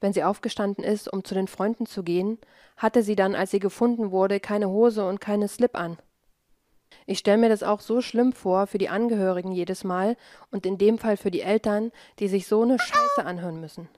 wenn 0.00 0.12
sie 0.12 0.24
aufgestanden 0.24 0.84
ist, 0.84 1.10
um 1.10 1.24
zu 1.24 1.34
den 1.34 1.48
Freunden 1.48 1.86
zu 1.86 2.02
gehen, 2.02 2.38
hatte 2.76 3.02
sie 3.02 3.16
dann, 3.16 3.34
als 3.34 3.50
sie 3.50 3.60
gefunden 3.60 4.10
wurde, 4.10 4.40
keine 4.40 4.68
Hose 4.68 5.06
und 5.06 5.20
keine 5.20 5.48
Slip 5.48 5.76
an? 5.76 5.98
Ich 7.06 7.18
stelle 7.18 7.38
mir 7.38 7.48
das 7.48 7.62
auch 7.62 7.80
so 7.80 8.00
schlimm 8.00 8.32
vor 8.32 8.66
für 8.66 8.78
die 8.78 8.88
Angehörigen 8.88 9.52
jedes 9.52 9.84
Mal 9.84 10.16
und 10.50 10.64
in 10.64 10.78
dem 10.78 10.98
Fall 10.98 11.16
für 11.16 11.30
die 11.30 11.40
Eltern, 11.40 11.92
die 12.18 12.28
sich 12.28 12.46
so 12.46 12.62
eine 12.62 12.78
Scheiße 12.78 13.24
anhören 13.24 13.60
müssen. 13.60 13.88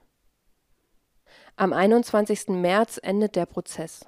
Am 1.59 1.73
21. 1.73 2.49
März 2.49 2.99
endet 3.01 3.35
der 3.35 3.47
Prozess. 3.47 4.05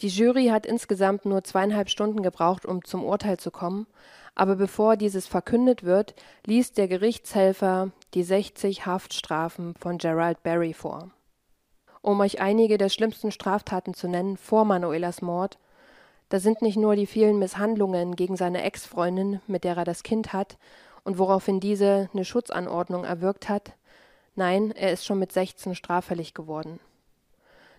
Die 0.00 0.06
Jury 0.06 0.46
hat 0.46 0.66
insgesamt 0.66 1.24
nur 1.24 1.42
zweieinhalb 1.42 1.90
Stunden 1.90 2.22
gebraucht, 2.22 2.64
um 2.64 2.84
zum 2.84 3.02
Urteil 3.02 3.38
zu 3.38 3.50
kommen, 3.50 3.88
aber 4.36 4.54
bevor 4.54 4.96
dieses 4.96 5.26
verkündet 5.26 5.82
wird, 5.82 6.14
liest 6.46 6.78
der 6.78 6.86
Gerichtshelfer 6.86 7.90
die 8.14 8.22
60 8.22 8.86
Haftstrafen 8.86 9.74
von 9.74 9.98
Gerald 9.98 10.44
Barry 10.44 10.74
vor. 10.74 11.10
Um 12.02 12.20
euch 12.20 12.40
einige 12.40 12.78
der 12.78 12.88
schlimmsten 12.88 13.32
Straftaten 13.32 13.92
zu 13.92 14.06
nennen 14.06 14.36
vor 14.36 14.64
Manuelas 14.64 15.22
Mord, 15.22 15.58
da 16.28 16.38
sind 16.38 16.62
nicht 16.62 16.76
nur 16.76 16.94
die 16.94 17.06
vielen 17.06 17.40
Misshandlungen 17.40 18.14
gegen 18.14 18.36
seine 18.36 18.62
Ex-Freundin, 18.62 19.40
mit 19.48 19.64
der 19.64 19.76
er 19.76 19.84
das 19.84 20.04
Kind 20.04 20.32
hat 20.32 20.56
und 21.02 21.18
woraufhin 21.18 21.58
diese 21.58 22.08
eine 22.12 22.24
Schutzanordnung 22.24 23.02
erwirkt 23.02 23.48
hat, 23.48 23.72
Nein, 24.36 24.72
er 24.72 24.92
ist 24.92 25.04
schon 25.04 25.18
mit 25.18 25.32
16 25.32 25.74
straffällig 25.74 26.34
geworden. 26.34 26.80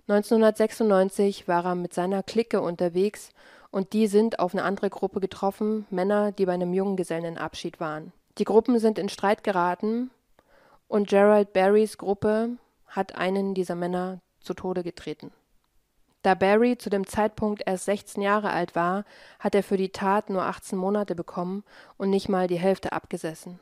1996 0.07 1.47
war 1.47 1.65
er 1.65 1.75
mit 1.75 1.93
seiner 1.93 2.23
Clique 2.23 2.61
unterwegs 2.61 3.31
und 3.71 3.93
die 3.93 4.07
sind 4.07 4.39
auf 4.39 4.53
eine 4.53 4.63
andere 4.63 4.89
Gruppe 4.89 5.19
getroffen, 5.19 5.85
Männer, 5.89 6.31
die 6.31 6.45
bei 6.45 6.53
einem 6.53 6.73
Junggesellenabschied 6.73 7.79
waren. 7.79 8.13
Die 8.37 8.43
Gruppen 8.43 8.79
sind 8.79 8.99
in 8.99 9.09
Streit 9.09 9.43
geraten 9.43 10.11
und 10.87 11.09
Gerald 11.09 11.53
Barrys 11.53 11.97
Gruppe 11.97 12.51
hat 12.87 13.15
einen 13.15 13.53
dieser 13.53 13.75
Männer 13.75 14.19
zu 14.39 14.53
Tode 14.53 14.83
getreten. 14.83 15.31
Da 16.21 16.33
Barry 16.33 16.75
zu 16.75 16.89
dem 16.89 17.05
Zeitpunkt 17.05 17.61
erst 17.65 17.85
16 17.85 18.23
Jahre 18.23 18.49
alt 18.49 18.75
war, 18.75 19.05
hat 19.39 19.53
er 19.53 19.61
für 19.61 19.77
die 19.77 19.91
Tat 19.91 20.29
nur 20.31 20.43
18 20.43 20.75
Monate 20.75 21.13
bekommen 21.13 21.63
und 21.97 22.09
nicht 22.09 22.29
mal 22.29 22.47
die 22.47 22.57
Hälfte 22.57 22.93
abgesessen. 22.93 23.59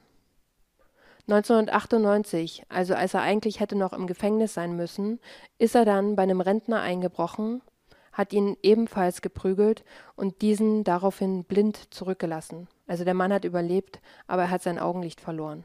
1998, 1.27 2.65
also 2.67 2.95
als 2.95 3.13
er 3.13 3.21
eigentlich 3.21 3.61
hätte 3.61 3.77
noch 3.77 3.93
im 3.93 4.07
Gefängnis 4.07 4.53
sein 4.53 4.75
müssen, 4.75 5.19
ist 5.57 5.73
er 5.73 5.85
dann 5.85 6.17
bei 6.17 6.23
einem 6.23 6.41
Rentner 6.41 6.81
eingebrochen, 6.81 7.61
hat 8.11 8.33
ihn 8.33 8.57
ebenfalls 8.61 9.21
geprügelt 9.21 9.85
und 10.15 10.41
diesen 10.41 10.83
daraufhin 10.83 11.45
blind 11.45 11.93
zurückgelassen. 11.93 12.67
Also 12.87 13.05
der 13.05 13.13
Mann 13.13 13.31
hat 13.31 13.45
überlebt, 13.45 14.01
aber 14.27 14.43
er 14.43 14.49
hat 14.49 14.63
sein 14.63 14.79
Augenlicht 14.79 15.21
verloren. 15.21 15.63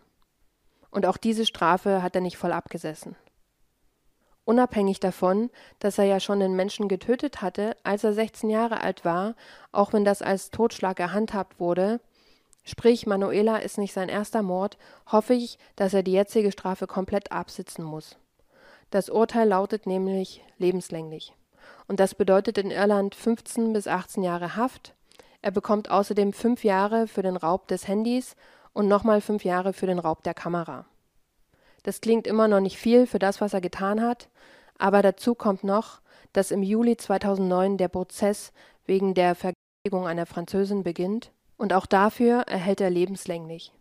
Und 0.91 1.07
auch 1.07 1.17
diese 1.17 1.45
Strafe 1.45 2.03
hat 2.03 2.15
er 2.15 2.21
nicht 2.21 2.37
voll 2.37 2.53
abgesessen. 2.53 3.17
Unabhängig 4.45 4.99
davon, 5.01 5.51
dass 5.79 5.99
er 5.99 6.05
ja 6.05 6.21
schon 6.21 6.41
den 6.41 6.57
Menschen 6.57 6.89
getötet 6.89 7.43
hatte, 7.43 7.77
als 7.83 8.05
er 8.05 8.15
16 8.15 8.49
Jahre 8.49 8.81
alt 8.81 9.05
war, 9.05 9.35
auch 9.73 9.93
wenn 9.93 10.07
das 10.07 10.23
als 10.23 10.51
Totschlag 10.51 10.97
gehandhabt 10.97 11.61
wurde, 11.61 12.01
sprich 12.69 13.07
Manuela 13.07 13.57
ist 13.59 13.79
nicht 13.79 13.93
sein 13.93 14.09
erster 14.09 14.43
Mord, 14.43 14.77
hoffe 15.11 15.35
ich, 15.35 15.59
dass 15.77 15.95
er 15.95 16.03
die 16.03 16.13
jetzige 16.13 16.53
Strafe 16.53 16.87
komplett 16.87 17.33
absitzen 17.33 17.85
muss. 17.85 18.17
Das 18.91 19.09
Urteil 19.09 19.49
lautet 19.49 19.87
nämlich 19.87 20.43
lebenslänglich. 20.59 21.35
Und 21.87 22.01
das 22.01 22.15
bedeutet 22.15 22.59
in 22.59 22.71
Irland 22.71 23.15
15 23.15 23.73
bis 23.73 23.87
18 23.87 24.23
Jahre 24.23 24.57
Haft. 24.57 24.95
Er 25.41 25.51
bekommt 25.51 25.91
außerdem 25.91 26.33
fünf 26.33 26.65
Jahre 26.65 27.07
für 27.07 27.23
den 27.23 27.37
Raub 27.37 27.69
des 27.69 27.89
Handys 27.89 28.37
und 28.73 28.89
nochmal 28.89 29.21
fünf 29.21 29.45
Jahre 29.45 29.73
für 29.73 29.87
den 29.87 29.99
Raub 29.99 30.23
der 30.23 30.35
Kamera. 30.35 30.85
Das 31.85 32.01
klingt 32.01 32.27
immer 32.27 32.49
noch 32.49 32.61
nicht 32.61 32.77
viel 32.77 33.07
für 33.07 33.19
das, 33.19 33.41
was 33.41 33.55
er 33.55 33.61
getan 33.61 34.03
hat, 34.03 34.29
aber 34.79 35.01
dazu 35.01 35.35
kommt 35.35 35.65
noch, 35.65 36.01
dass 36.33 36.51
im 36.51 36.63
Juli 36.63 36.97
2009 36.97 37.79
der 37.79 37.89
Prozess 37.89 38.53
wegen 38.85 39.15
der 39.15 39.35
Vergewaltigung 39.35 40.07
einer 40.07 40.27
Französin 40.27 40.83
beginnt 40.83 41.31
und 41.59 41.75
auch 41.75 41.85
dafür 41.85 42.41
erhält 42.47 42.81
er 42.81 42.89
lebenslänglich. 42.89 43.73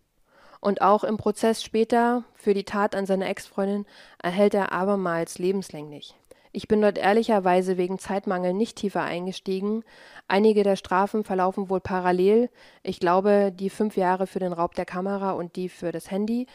Und 0.59 0.81
auch 0.81 1.05
im 1.05 1.15
Prozess 1.15 1.63
später 1.63 2.23
für 2.35 2.53
die 2.53 2.65
Tat 2.65 2.95
an 2.95 3.05
seine 3.05 3.27
Ex-Freundin 3.29 3.85
erhält 4.21 4.53
er 4.53 4.73
abermals 4.73 5.39
lebenslänglich. 5.39 6.15
Ich 6.51 6.67
bin 6.67 6.81
dort 6.81 6.97
ehrlicherweise 6.97 7.77
wegen 7.77 7.99
Zeitmangel 7.99 8.53
nicht 8.53 8.77
tiefer 8.77 9.03
eingestiegen. 9.03 9.83
Einige 10.27 10.63
der 10.63 10.75
Strafen 10.75 11.23
verlaufen 11.23 11.69
wohl 11.69 11.79
parallel. 11.79 12.49
Ich 12.83 12.99
glaube, 12.99 13.53
die 13.53 13.69
fünf 13.69 13.95
Jahre 13.95 14.27
für 14.27 14.39
den 14.39 14.51
Raub 14.51 14.75
der 14.75 14.85
Kamera 14.85 15.31
und 15.31 15.55
die 15.55 15.69
für 15.69 15.91
das 15.93 16.11
Handy 16.11 16.47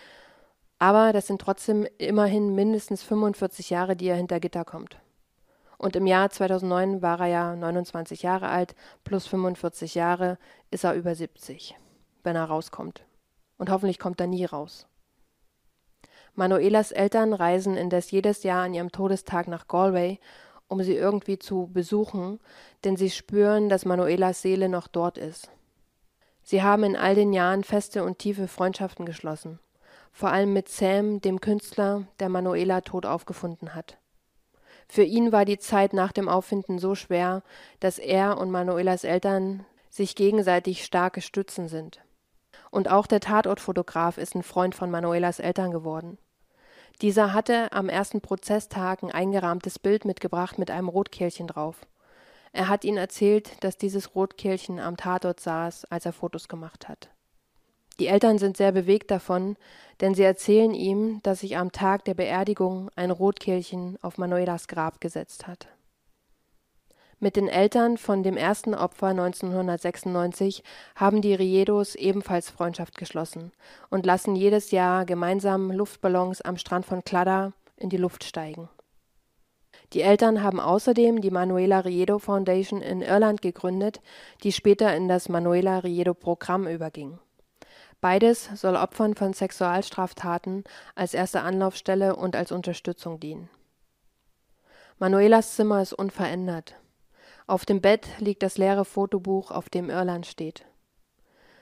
aber 0.82 1.12
das 1.12 1.28
sind 1.28 1.40
trotzdem 1.40 1.86
immerhin 1.98 2.56
mindestens 2.56 3.04
45 3.04 3.70
Jahre, 3.70 3.94
die 3.94 4.08
er 4.08 4.16
hinter 4.16 4.40
Gitter 4.40 4.64
kommt. 4.64 4.96
Und 5.82 5.96
im 5.96 6.06
Jahr 6.06 6.30
2009 6.30 7.02
war 7.02 7.20
er 7.20 7.26
ja 7.26 7.56
29 7.56 8.22
Jahre 8.22 8.48
alt, 8.48 8.76
plus 9.02 9.26
45 9.26 9.96
Jahre 9.96 10.38
ist 10.70 10.84
er 10.84 10.94
über 10.94 11.14
70, 11.14 11.76
wenn 12.22 12.36
er 12.36 12.44
rauskommt. 12.44 13.04
Und 13.58 13.68
hoffentlich 13.68 13.98
kommt 13.98 14.20
er 14.20 14.28
nie 14.28 14.44
raus. 14.44 14.86
Manuelas 16.34 16.92
Eltern 16.92 17.34
reisen 17.34 17.76
indes 17.76 18.12
jedes 18.12 18.44
Jahr 18.44 18.64
an 18.64 18.74
ihrem 18.74 18.92
Todestag 18.92 19.48
nach 19.48 19.66
Galway, 19.66 20.20
um 20.68 20.82
sie 20.82 20.94
irgendwie 20.94 21.38
zu 21.38 21.68
besuchen, 21.72 22.38
denn 22.84 22.96
sie 22.96 23.10
spüren, 23.10 23.68
dass 23.68 23.84
Manuelas 23.84 24.40
Seele 24.40 24.68
noch 24.68 24.86
dort 24.86 25.18
ist. 25.18 25.50
Sie 26.44 26.62
haben 26.62 26.84
in 26.84 26.96
all 26.96 27.16
den 27.16 27.32
Jahren 27.32 27.64
feste 27.64 28.04
und 28.04 28.20
tiefe 28.20 28.46
Freundschaften 28.46 29.04
geschlossen 29.04 29.58
vor 30.12 30.28
allem 30.30 30.52
mit 30.52 30.68
Sam, 30.68 31.20
dem 31.20 31.40
Künstler, 31.40 32.06
der 32.20 32.28
Manuela 32.28 32.82
tot 32.82 33.06
aufgefunden 33.06 33.74
hat. 33.74 33.98
Für 34.92 35.04
ihn 35.04 35.32
war 35.32 35.46
die 35.46 35.56
Zeit 35.56 35.94
nach 35.94 36.12
dem 36.12 36.28
Auffinden 36.28 36.78
so 36.78 36.94
schwer, 36.94 37.42
dass 37.80 37.98
er 37.98 38.36
und 38.36 38.50
Manuelas 38.50 39.04
Eltern 39.04 39.64
sich 39.88 40.16
gegenseitig 40.16 40.84
starke 40.84 41.22
Stützen 41.22 41.66
sind. 41.66 42.00
Und 42.70 42.90
auch 42.90 43.06
der 43.06 43.20
Tatortfotograf 43.20 44.18
ist 44.18 44.34
ein 44.34 44.42
Freund 44.42 44.74
von 44.74 44.90
Manuelas 44.90 45.38
Eltern 45.38 45.70
geworden. 45.70 46.18
Dieser 47.00 47.32
hatte 47.32 47.72
am 47.72 47.88
ersten 47.88 48.20
Prozesstag 48.20 49.02
ein 49.02 49.10
eingerahmtes 49.10 49.78
Bild 49.78 50.04
mitgebracht 50.04 50.58
mit 50.58 50.70
einem 50.70 50.90
Rotkehlchen 50.90 51.46
drauf. 51.46 51.86
Er 52.52 52.68
hat 52.68 52.84
ihnen 52.84 52.98
erzählt, 52.98 53.64
dass 53.64 53.78
dieses 53.78 54.14
Rotkehlchen 54.14 54.78
am 54.78 54.98
Tatort 54.98 55.40
saß, 55.40 55.86
als 55.86 56.04
er 56.04 56.12
Fotos 56.12 56.48
gemacht 56.48 56.90
hat. 56.90 57.08
Die 57.98 58.06
Eltern 58.06 58.38
sind 58.38 58.56
sehr 58.56 58.72
bewegt 58.72 59.10
davon, 59.10 59.56
denn 60.00 60.14
sie 60.14 60.22
erzählen 60.22 60.74
ihm, 60.74 61.20
dass 61.22 61.40
sich 61.40 61.56
am 61.56 61.72
Tag 61.72 62.04
der 62.04 62.14
Beerdigung 62.14 62.90
ein 62.96 63.10
Rotkehlchen 63.10 63.98
auf 64.02 64.18
Manuelas 64.18 64.66
Grab 64.66 65.00
gesetzt 65.00 65.46
hat. 65.46 65.68
Mit 67.22 67.36
den 67.36 67.46
Eltern 67.46 67.98
von 67.98 68.24
dem 68.24 68.36
ersten 68.36 68.74
Opfer 68.74 69.06
1996 69.08 70.64
haben 70.96 71.22
die 71.22 71.34
Riedos 71.34 71.94
ebenfalls 71.94 72.50
Freundschaft 72.50 72.98
geschlossen 72.98 73.52
und 73.90 74.06
lassen 74.06 74.34
jedes 74.34 74.72
Jahr 74.72 75.04
gemeinsam 75.04 75.70
Luftballons 75.70 76.40
am 76.40 76.56
Strand 76.56 76.84
von 76.84 77.04
Cladda 77.04 77.52
in 77.76 77.90
die 77.90 77.96
Luft 77.96 78.24
steigen. 78.24 78.68
Die 79.92 80.00
Eltern 80.00 80.42
haben 80.42 80.58
außerdem 80.58 81.20
die 81.20 81.30
Manuela 81.30 81.80
Riedo 81.80 82.18
Foundation 82.18 82.82
in 82.82 83.02
Irland 83.02 83.40
gegründet, 83.40 84.00
die 84.42 84.50
später 84.50 84.92
in 84.96 85.06
das 85.06 85.28
Manuela 85.28 85.78
Riedo 85.78 86.14
Programm 86.14 86.66
überging. 86.66 87.20
Beides 88.02 88.50
soll 88.56 88.74
Opfern 88.74 89.14
von 89.14 89.32
Sexualstraftaten 89.32 90.64
als 90.96 91.14
erste 91.14 91.42
Anlaufstelle 91.42 92.16
und 92.16 92.34
als 92.34 92.50
Unterstützung 92.50 93.20
dienen. 93.20 93.48
Manuelas 94.98 95.54
Zimmer 95.54 95.80
ist 95.80 95.92
unverändert. 95.92 96.74
Auf 97.46 97.64
dem 97.64 97.80
Bett 97.80 98.08
liegt 98.18 98.42
das 98.42 98.58
leere 98.58 98.84
Fotobuch, 98.84 99.52
auf 99.52 99.70
dem 99.70 99.88
Irland 99.88 100.26
steht. 100.26 100.64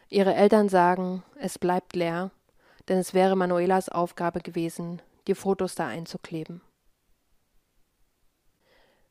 Ihre 0.08 0.34
Eltern 0.34 0.70
sagen, 0.70 1.22
es 1.38 1.58
bleibt 1.58 1.94
leer, 1.94 2.30
denn 2.88 2.96
es 2.96 3.12
wäre 3.12 3.36
Manuelas 3.36 3.90
Aufgabe 3.90 4.40
gewesen, 4.40 5.02
die 5.26 5.34
Fotos 5.34 5.74
da 5.74 5.88
einzukleben. 5.88 6.62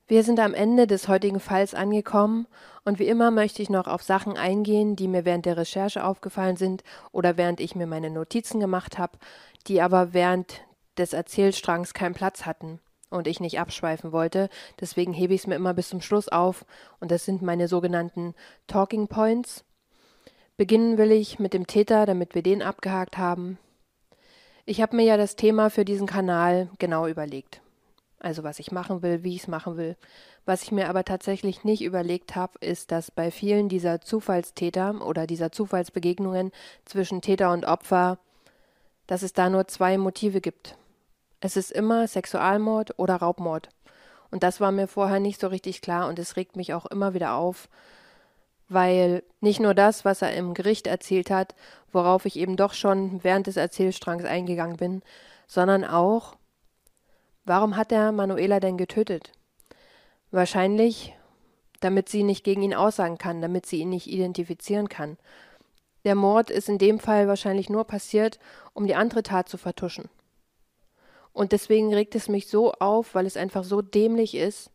Wir 0.10 0.24
sind 0.24 0.40
am 0.40 0.56
Ende 0.56 0.88
des 0.88 1.08
heutigen 1.08 1.40
Falls 1.40 1.76
angekommen 1.76 2.48
und 2.84 2.98
wie 2.98 3.08
immer 3.08 3.30
möchte 3.30 3.62
ich 3.62 3.70
noch 3.70 3.86
auf 3.86 4.02
Sachen 4.02 4.38
eingehen, 4.38 4.96
die 4.96 5.08
mir 5.08 5.24
während 5.24 5.46
der 5.46 5.56
Recherche 5.56 6.04
aufgefallen 6.04 6.58
sind 6.58 6.84
oder 7.12 7.38
während 7.38 7.60
ich 7.60 7.76
mir 7.76 7.86
meine 7.86 8.10
Notizen 8.10 8.60
gemacht 8.60 8.98
habe, 8.98 9.20
die 9.68 9.84
aber 9.84 10.12
während 10.12 10.62
des 10.98 11.14
Erzählstrangs 11.14 11.94
keinen 11.94 12.16
Platz 12.16 12.48
hatten 12.48 12.80
und 13.12 13.28
ich 13.28 13.40
nicht 13.40 13.60
abschweifen 13.60 14.12
wollte. 14.12 14.50
Deswegen 14.82 15.14
hebe 15.14 15.36
ich 15.36 15.42
es 15.42 15.48
mir 15.48 15.54
immer 15.54 15.76
bis 15.76 15.90
zum 15.90 16.02
Schluss 16.02 16.28
auf 16.28 16.66
und 17.00 17.12
das 17.12 17.24
sind 17.24 17.44
meine 17.44 17.68
sogenannten 17.68 18.34
Talking 18.66 19.10
Points. 19.10 19.64
Beginnen 20.58 20.98
will 20.98 21.12
ich 21.12 21.38
mit 21.38 21.54
dem 21.54 21.68
Täter, 21.68 22.08
damit 22.08 22.34
wir 22.34 22.42
den 22.42 22.64
abgehakt 22.64 23.20
haben. 23.20 23.60
Ich 24.66 24.82
habe 24.82 24.96
mir 24.96 25.06
ja 25.06 25.18
das 25.18 25.36
Thema 25.36 25.70
für 25.70 25.86
diesen 25.86 26.08
Kanal 26.08 26.68
genau 26.80 27.06
überlegt 27.06 27.62
also 28.20 28.44
was 28.44 28.60
ich 28.60 28.72
machen 28.72 29.02
will, 29.02 29.24
wie 29.24 29.36
ich 29.36 29.44
es 29.44 29.48
machen 29.48 29.78
will. 29.78 29.96
Was 30.46 30.64
ich 30.64 30.72
mir 30.72 30.90
aber 30.90 31.04
tatsächlich 31.04 31.64
nicht 31.64 31.84
überlegt 31.84 32.36
habe, 32.36 32.58
ist, 32.60 32.92
dass 32.92 33.12
bei 33.12 33.32
vielen 33.32 33.70
dieser 33.70 34.02
Zufallstäter 34.02 35.06
oder 35.06 35.28
dieser 35.28 35.52
Zufallsbegegnungen 35.52 36.52
zwischen 36.86 37.22
Täter 37.22 37.52
und 37.52 37.66
Opfer, 37.66 38.18
dass 39.08 39.24
es 39.24 39.34
da 39.34 39.50
nur 39.50 39.68
zwei 39.68 39.98
Motive 39.98 40.42
gibt. 40.42 40.76
Es 41.40 41.56
ist 41.56 41.72
immer 41.72 42.08
Sexualmord 42.08 43.00
oder 43.00 43.16
Raubmord. 43.16 43.70
Und 44.32 44.44
das 44.44 44.60
war 44.60 44.72
mir 44.72 44.88
vorher 44.88 45.20
nicht 45.20 45.40
so 45.40 45.48
richtig 45.48 45.82
klar 45.82 46.08
und 46.08 46.20
es 46.20 46.36
regt 46.36 46.56
mich 46.56 46.74
auch 46.74 46.86
immer 46.86 47.14
wieder 47.14 47.34
auf, 47.34 47.70
weil 48.68 49.24
nicht 49.42 49.60
nur 49.60 49.74
das, 49.74 50.06
was 50.06 50.22
er 50.22 50.34
im 50.34 50.54
Gericht 50.54 50.86
erzählt 50.86 51.32
hat, 51.32 51.56
worauf 51.92 52.26
ich 52.26 52.36
eben 52.36 52.56
doch 52.56 52.74
schon 52.74 53.24
während 53.24 53.48
des 53.48 53.58
Erzählstrangs 53.58 54.26
eingegangen 54.26 54.78
bin, 54.78 55.02
sondern 55.48 55.84
auch, 55.84 56.36
Warum 57.46 57.76
hat 57.76 57.92
er 57.92 58.12
Manuela 58.12 58.60
denn 58.60 58.78
getötet? 58.78 59.32
Wahrscheinlich, 60.32 61.16
damit 61.80 62.10
sie 62.10 62.24
nicht 62.24 62.44
gegen 62.44 62.62
ihn 62.62 62.74
aussagen 62.74 63.18
kann, 63.18 63.42
damit 63.42 63.66
sie 63.66 63.80
ihn 63.80 63.90
nicht 63.90 64.08
identifizieren 64.08 64.90
kann. 64.90 65.18
Der 66.06 66.16
Mord 66.16 66.50
ist 66.50 66.70
in 66.70 66.78
dem 66.78 67.00
Fall 67.00 67.28
wahrscheinlich 67.28 67.70
nur 67.70 67.86
passiert, 67.86 68.40
um 68.74 68.88
die 68.88 68.96
andere 68.96 69.24
Tat 69.24 69.50
zu 69.50 69.58
vertuschen. 69.58 70.10
Und 71.34 71.52
deswegen 71.52 71.94
regt 71.94 72.16
es 72.16 72.28
mich 72.28 72.48
so 72.48 72.74
auf, 72.74 73.16
weil 73.16 73.26
es 73.26 73.38
einfach 73.38 73.64
so 73.64 73.82
dämlich 73.82 74.36
ist. 74.36 74.72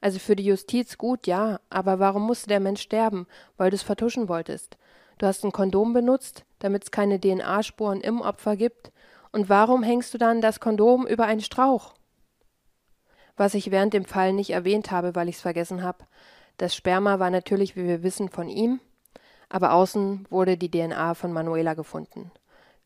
Also 0.00 0.18
für 0.18 0.36
die 0.36 0.44
Justiz 0.44 0.98
gut, 0.98 1.26
ja, 1.26 1.60
aber 1.70 1.98
warum 1.98 2.22
musste 2.22 2.48
der 2.48 2.60
Mensch 2.60 2.82
sterben, 2.82 3.26
weil 3.56 3.70
du 3.70 3.76
es 3.76 3.82
vertuschen 3.82 4.28
wolltest? 4.28 4.76
Du 5.18 5.26
hast 5.26 5.44
ein 5.44 5.52
Kondom 5.52 5.92
benutzt, 5.92 6.44
damit 6.58 6.84
es 6.84 6.90
keine 6.90 7.18
DNA-Spuren 7.18 8.02
im 8.02 8.20
Opfer 8.20 8.56
gibt. 8.56 8.92
Und 9.32 9.48
warum 9.48 9.82
hängst 9.82 10.12
du 10.14 10.18
dann 10.18 10.40
das 10.40 10.60
Kondom 10.60 11.06
über 11.06 11.24
einen 11.24 11.40
Strauch? 11.40 11.95
Was 13.36 13.54
ich 13.54 13.70
während 13.70 13.94
dem 13.94 14.04
Fall 14.04 14.32
nicht 14.32 14.50
erwähnt 14.50 14.90
habe, 14.90 15.14
weil 15.14 15.28
ich 15.28 15.36
es 15.36 15.42
vergessen 15.42 15.82
habe. 15.82 16.04
Das 16.56 16.74
Sperma 16.74 17.18
war 17.18 17.30
natürlich, 17.30 17.76
wie 17.76 17.86
wir 17.86 18.02
wissen, 18.02 18.28
von 18.28 18.48
ihm, 18.48 18.80
aber 19.48 19.72
außen 19.72 20.26
wurde 20.30 20.56
die 20.56 20.70
DNA 20.70 21.14
von 21.14 21.32
Manuela 21.32 21.74
gefunden. 21.74 22.30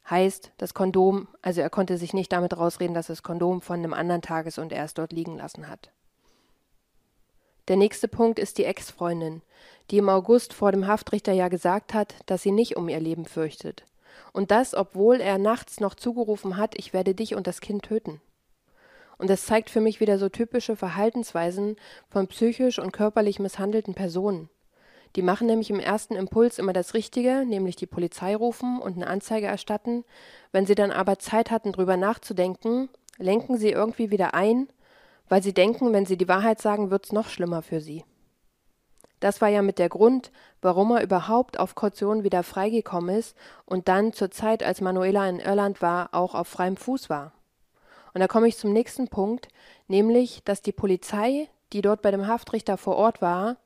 Heißt, 0.09 0.51
das 0.59 0.75
Kondom, 0.75 1.29
also 1.41 1.61
er 1.61 1.71
konnte 1.71 1.97
sich 1.97 2.13
nicht 2.13 2.33
damit 2.33 2.57
rausreden, 2.57 2.95
dass 2.95 3.07
das 3.07 3.23
Kondom 3.23 3.63
von 3.63 3.79
einem 3.79 3.95
anderen 3.95 4.23
Tages 4.23 4.59
und 4.59 4.73
er 4.73 4.85
es 4.85 4.95
dort 4.95 5.13
liegen 5.13 5.37
lassen 5.37 5.69
hat. 5.69 5.91
Der 7.69 7.77
nächste 7.77 8.09
Punkt 8.09 8.41
ist 8.41 8.59
die 8.59 8.65
Ex-Freundin, 8.65 9.43
die 9.91 9.99
im 9.99 10.09
August 10.09 10.53
vor 10.53 10.73
dem 10.73 10.89
Haftrichter 10.89 11.33
ja 11.33 11.47
gesagt 11.47 11.95
hat, 11.95 12.17
dass 12.27 12.43
sie 12.43 12.51
nicht 12.51 12.77
um 12.77 12.89
ihr 12.89 12.99
Leben 12.99 13.27
fürchtet. 13.27 13.85
Und 14.33 14.51
das, 14.51 14.75
obwohl 14.75 15.21
er 15.21 15.39
nachts 15.39 15.79
noch 15.79 15.95
zugerufen 15.95 16.57
hat, 16.57 16.75
ich 16.77 16.93
werde 16.93 17.15
dich 17.15 17.37
und 17.37 17.47
das 17.47 17.61
Kind 17.61 17.85
töten. 17.85 18.21
Und 19.21 19.29
das 19.29 19.45
zeigt 19.45 19.69
für 19.69 19.83
mich 19.83 20.01
wieder 20.01 20.19
so 20.19 20.31
typische 20.31 20.77
Verhaltensweisen 20.77 21.77
von 22.09 22.27
psychisch 22.29 22.79
und 22.79 22.91
körperlich 22.91 23.39
misshandelten 23.39 23.93
Personen. 23.93 24.49
Die 25.15 25.21
machen 25.21 25.47
nämlich 25.47 25.69
im 25.69 25.79
ersten 25.79 26.15
Impuls 26.15 26.59
immer 26.59 26.73
das 26.73 26.95
Richtige, 26.95 27.45
nämlich 27.45 27.77
die 27.77 27.87
Polizei 27.87 28.35
rufen 28.35 28.81
und 28.81 28.97
eine 28.97 29.09
Anzeige 29.09 29.47
erstatten. 29.47 30.07
Wenn 30.53 30.65
sie 30.65 30.75
dann 30.75 30.91
aber 30.91 31.19
Zeit 31.19 31.51
hatten, 31.51 31.73
drüber 31.73 31.99
nachzudenken, 31.99 32.89
lenken 33.19 33.59
sie 33.59 33.69
irgendwie 33.69 34.11
wieder 34.11 34.33
ein, 34.33 34.69
weil 35.29 35.43
sie 35.43 35.53
denken, 35.53 35.93
wenn 35.93 36.07
sie 36.07 36.17
die 36.17 36.29
Wahrheit 36.29 36.63
sagen, 36.63 36.91
wird's 36.91 37.13
noch 37.13 37.29
schlimmer 37.29 37.61
für 37.61 37.83
sie. 37.83 38.07
Das 39.19 39.43
war 39.43 39.49
ja 39.49 39.61
mit 39.61 39.79
der 39.79 39.91
Grund, 39.91 40.33
warum 40.63 40.93
er 40.93 41.03
überhaupt 41.03 41.59
auf 41.59 41.75
Kaution 41.75 42.25
wieder 42.25 42.43
freigekommen 42.43 43.15
ist 43.15 43.37
und 43.67 43.89
dann 43.89 44.15
zur 44.15 44.31
Zeit, 44.31 44.63
als 44.63 44.81
Manuela 44.81 45.29
in 45.29 45.41
Irland 45.41 45.83
war, 45.83 46.09
auch 46.13 46.35
auf 46.35 46.49
freiem 46.49 46.79
Fuß 46.79 47.11
war. 47.11 47.35
Und 48.15 48.21
da 48.21 48.29
komme 48.29 48.49
ich 48.49 48.57
zum 48.57 48.73
nächsten 48.73 49.09
Punkt, 49.09 49.49
nämlich, 49.89 50.43
dass 50.45 50.63
die 50.63 50.73
Polizei, 50.73 51.49
die 51.73 51.83
dort 51.83 52.03
bei 52.03 52.11
dem 52.11 52.27
Haftrichter 52.27 52.77
vor 52.77 52.97
Ort 52.97 53.23
war, 53.23 53.57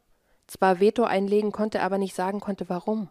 zwar 0.47 0.81
Veto 0.81 1.05
einlegen 1.05 1.53
konnte, 1.53 1.81
aber 1.81 1.99
nicht 1.99 2.15
sagen 2.15 2.41
konnte, 2.41 2.69
warum. 2.69 3.09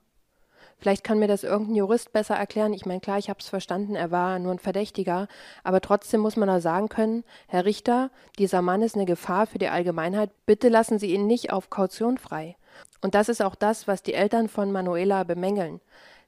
Vielleicht 0.78 1.04
kann 1.04 1.20
mir 1.20 1.28
das 1.28 1.44
irgendein 1.44 1.76
Jurist 1.76 2.12
besser 2.12 2.36
erklären. 2.36 2.74
Ich 2.74 2.86
meine, 2.86 3.00
klar, 3.00 3.18
ich 3.18 3.30
habe 3.30 3.40
es 3.40 3.48
verstanden, 3.48 3.96
er 3.96 4.12
war 4.12 4.38
nur 4.40 4.52
ein 4.52 4.60
Verdächtiger, 4.60 5.28
aber 5.64 5.82
trotzdem 5.82 6.20
muss 6.20 6.36
man 6.36 6.48
da 6.48 6.60
sagen 6.60 6.90
können, 6.90 7.24
Herr 7.48 7.66
Richter, 7.66 8.12
dieser 8.38 8.62
Mann 8.62 8.82
ist 8.82 8.96
eine 8.96 9.06
Gefahr 9.06 9.48
für 9.48 9.60
die 9.60 9.70
Allgemeinheit. 9.70 10.30
Bitte 10.46 10.70
lassen 10.70 11.00
Sie 11.00 11.14
ihn 11.14 11.26
nicht 11.26 11.54
auf 11.54 11.70
Kaution 11.70 12.18
frei. 12.18 12.58
Und 13.02 13.16
das 13.16 13.30
ist 13.30 13.42
auch 13.42 13.56
das, 13.56 13.88
was 13.88 14.04
die 14.04 14.14
Eltern 14.14 14.50
von 14.50 14.72
Manuela 14.72 15.24
bemängeln. 15.24 15.80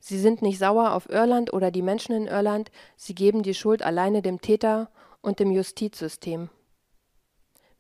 Sie 0.07 0.19
sind 0.19 0.43
nicht 0.43 0.59
sauer 0.59 0.93
auf 0.93 1.09
Irland 1.09 1.51
oder 1.51 1.71
die 1.71 1.81
Menschen 1.81 2.13
in 2.13 2.27
Irland, 2.27 2.69
sie 2.95 3.15
geben 3.15 3.41
die 3.41 3.55
Schuld 3.55 3.81
alleine 3.81 4.21
dem 4.21 4.39
Täter 4.39 4.91
und 5.21 5.39
dem 5.39 5.49
Justizsystem. 5.49 6.51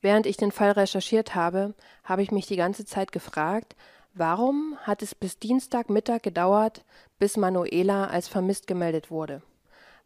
Während 0.01 0.25
ich 0.25 0.35
den 0.35 0.51
Fall 0.51 0.71
recherchiert 0.71 1.35
habe, 1.35 1.75
habe 2.03 2.23
ich 2.23 2.31
mich 2.31 2.47
die 2.47 2.55
ganze 2.55 2.83
Zeit 2.83 3.11
gefragt, 3.11 3.75
warum 4.15 4.75
hat 4.81 5.03
es 5.03 5.13
bis 5.13 5.37
Dienstagmittag 5.37 6.23
gedauert, 6.23 6.83
bis 7.19 7.37
Manuela 7.37 8.07
als 8.07 8.27
vermisst 8.27 8.65
gemeldet 8.65 9.11
wurde? 9.11 9.43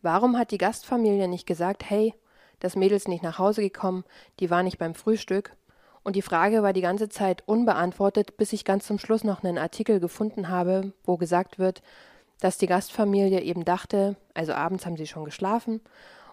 Warum 0.01 0.37
hat 0.37 0.51
die 0.51 0.57
Gastfamilie 0.57 1.29
nicht 1.29 1.47
gesagt, 1.47 1.89
hey, 1.89 2.13
das 2.59 2.75
Mädel 2.75 2.97
ist 2.97 3.07
nicht 3.07 3.23
nach 3.23 3.39
Hause 3.39 3.61
gekommen, 3.61 4.03
die 4.41 4.49
war 4.49 4.63
nicht 4.63 4.77
beim 4.77 4.93
Frühstück? 4.93 5.55
Und 6.03 6.15
die 6.15 6.21
Frage 6.21 6.63
war 6.63 6.73
die 6.73 6.81
ganze 6.81 7.09
Zeit 7.09 7.43
unbeantwortet, 7.47 8.37
bis 8.37 8.53
ich 8.53 8.65
ganz 8.65 8.87
zum 8.87 8.99
Schluss 8.99 9.23
noch 9.23 9.43
einen 9.43 9.57
Artikel 9.57 9.99
gefunden 9.99 10.49
habe, 10.49 10.93
wo 11.03 11.17
gesagt 11.17 11.59
wird, 11.59 11.81
dass 12.39 12.57
die 12.57 12.67
Gastfamilie 12.67 13.41
eben 13.41 13.65
dachte, 13.65 14.15
also 14.33 14.53
abends 14.53 14.85
haben 14.85 14.97
sie 14.97 15.07
schon 15.07 15.25
geschlafen 15.25 15.81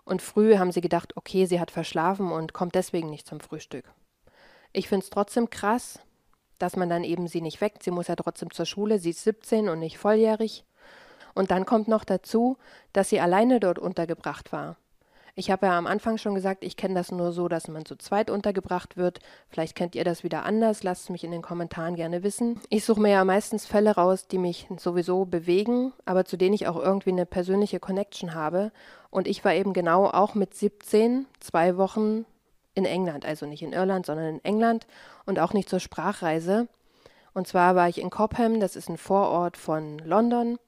und 0.04 0.22
früh 0.22 0.56
haben 0.56 0.70
sie 0.70 0.80
gedacht, 0.80 1.16
okay, 1.16 1.46
sie 1.46 1.60
hat 1.60 1.70
verschlafen 1.70 2.30
und 2.30 2.52
kommt 2.52 2.76
deswegen 2.76 3.10
nicht 3.10 3.26
zum 3.26 3.40
Frühstück. 3.40 3.92
Ich 4.72 4.88
finde 4.88 5.04
es 5.04 5.10
trotzdem 5.10 5.50
krass, 5.50 5.98
dass 6.58 6.76
man 6.76 6.88
dann 6.88 7.04
eben 7.04 7.26
sie 7.28 7.40
nicht 7.40 7.60
weckt. 7.60 7.82
Sie 7.82 7.90
muss 7.90 8.06
ja 8.06 8.16
trotzdem 8.16 8.50
zur 8.50 8.66
Schule, 8.66 8.98
sie 8.98 9.10
ist 9.10 9.24
17 9.24 9.68
und 9.68 9.80
nicht 9.80 9.98
volljährig. 9.98 10.64
Und 11.34 11.50
dann 11.50 11.66
kommt 11.66 11.88
noch 11.88 12.04
dazu, 12.04 12.56
dass 12.92 13.08
sie 13.08 13.20
alleine 13.20 13.60
dort 13.60 13.78
untergebracht 13.78 14.52
war. 14.52 14.76
Ich 15.38 15.50
habe 15.50 15.66
ja 15.66 15.76
am 15.76 15.86
Anfang 15.86 16.16
schon 16.16 16.34
gesagt, 16.34 16.64
ich 16.64 16.78
kenne 16.78 16.94
das 16.94 17.12
nur 17.12 17.30
so, 17.30 17.46
dass 17.46 17.68
man 17.68 17.84
zu 17.84 17.96
zweit 17.96 18.30
untergebracht 18.30 18.96
wird. 18.96 19.18
Vielleicht 19.50 19.76
kennt 19.76 19.94
ihr 19.94 20.02
das 20.02 20.24
wieder 20.24 20.46
anders. 20.46 20.82
Lasst 20.82 21.04
es 21.04 21.10
mich 21.10 21.24
in 21.24 21.30
den 21.30 21.42
Kommentaren 21.42 21.94
gerne 21.94 22.22
wissen. 22.22 22.58
Ich 22.70 22.86
suche 22.86 23.02
mir 23.02 23.10
ja 23.10 23.22
meistens 23.22 23.66
Fälle 23.66 23.96
raus, 23.96 24.28
die 24.28 24.38
mich 24.38 24.66
sowieso 24.78 25.26
bewegen, 25.26 25.92
aber 26.06 26.24
zu 26.24 26.38
denen 26.38 26.54
ich 26.54 26.66
auch 26.66 26.76
irgendwie 26.76 27.10
eine 27.10 27.26
persönliche 27.26 27.80
Connection 27.80 28.32
habe. 28.32 28.72
Und 29.10 29.28
ich 29.28 29.44
war 29.44 29.52
eben 29.52 29.74
genau 29.74 30.06
auch 30.06 30.34
mit 30.34 30.54
17 30.54 31.26
zwei 31.38 31.76
Wochen 31.76 32.24
in 32.72 32.86
England, 32.86 33.26
also 33.26 33.44
nicht 33.44 33.62
in 33.62 33.74
Irland, 33.74 34.06
sondern 34.06 34.36
in 34.36 34.44
England 34.44 34.86
und 35.26 35.38
auch 35.38 35.52
nicht 35.52 35.68
zur 35.68 35.80
Sprachreise. 35.80 36.66
Und 37.34 37.46
zwar 37.46 37.76
war 37.76 37.90
ich 37.90 38.00
in 38.00 38.08
Cobham, 38.08 38.58
das 38.58 38.74
ist 38.74 38.88
ein 38.88 38.96
Vorort 38.96 39.58
von 39.58 39.98
London. 39.98 40.58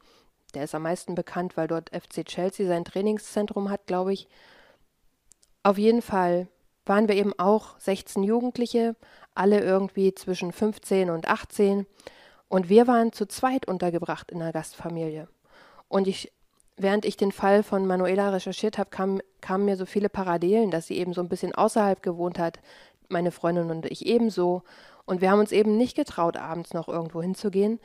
Der 0.52 0.64
ist 0.64 0.74
am 0.74 0.82
meisten 0.82 1.14
bekannt, 1.14 1.56
weil 1.56 1.68
dort 1.68 1.88
FC 1.88 2.26
Chelsea 2.26 2.66
sein 2.66 2.84
Trainingszentrum 2.84 3.70
hat, 3.70 3.86
glaube 3.86 4.12
ich. 4.12 4.28
Auf 5.68 5.76
jeden 5.76 6.00
Fall 6.00 6.48
waren 6.86 7.08
wir 7.08 7.14
eben 7.16 7.38
auch 7.38 7.78
16 7.78 8.22
Jugendliche, 8.22 8.96
alle 9.34 9.60
irgendwie 9.60 10.14
zwischen 10.14 10.50
15 10.50 11.10
und 11.10 11.28
18. 11.28 11.84
Und 12.48 12.70
wir 12.70 12.86
waren 12.86 13.12
zu 13.12 13.26
zweit 13.26 13.68
untergebracht 13.68 14.30
in 14.30 14.38
der 14.38 14.54
Gastfamilie. 14.54 15.28
Und 15.88 16.08
ich, 16.08 16.32
während 16.78 17.04
ich 17.04 17.18
den 17.18 17.32
Fall 17.32 17.62
von 17.62 17.86
Manuela 17.86 18.30
recherchiert 18.30 18.78
habe, 18.78 18.88
kam, 18.88 19.20
kamen 19.42 19.66
mir 19.66 19.76
so 19.76 19.84
viele 19.84 20.08
Parallelen, 20.08 20.70
dass 20.70 20.86
sie 20.86 20.96
eben 20.96 21.12
so 21.12 21.20
ein 21.20 21.28
bisschen 21.28 21.54
außerhalb 21.54 22.02
gewohnt 22.02 22.38
hat, 22.38 22.60
meine 23.10 23.30
Freundin 23.30 23.70
und 23.70 23.84
ich 23.84 24.06
ebenso. 24.06 24.62
Und 25.04 25.20
wir 25.20 25.30
haben 25.30 25.40
uns 25.40 25.52
eben 25.52 25.76
nicht 25.76 25.98
getraut, 25.98 26.38
abends 26.38 26.72
noch 26.72 26.88
irgendwo 26.88 27.20
hinzugehen. 27.20 27.78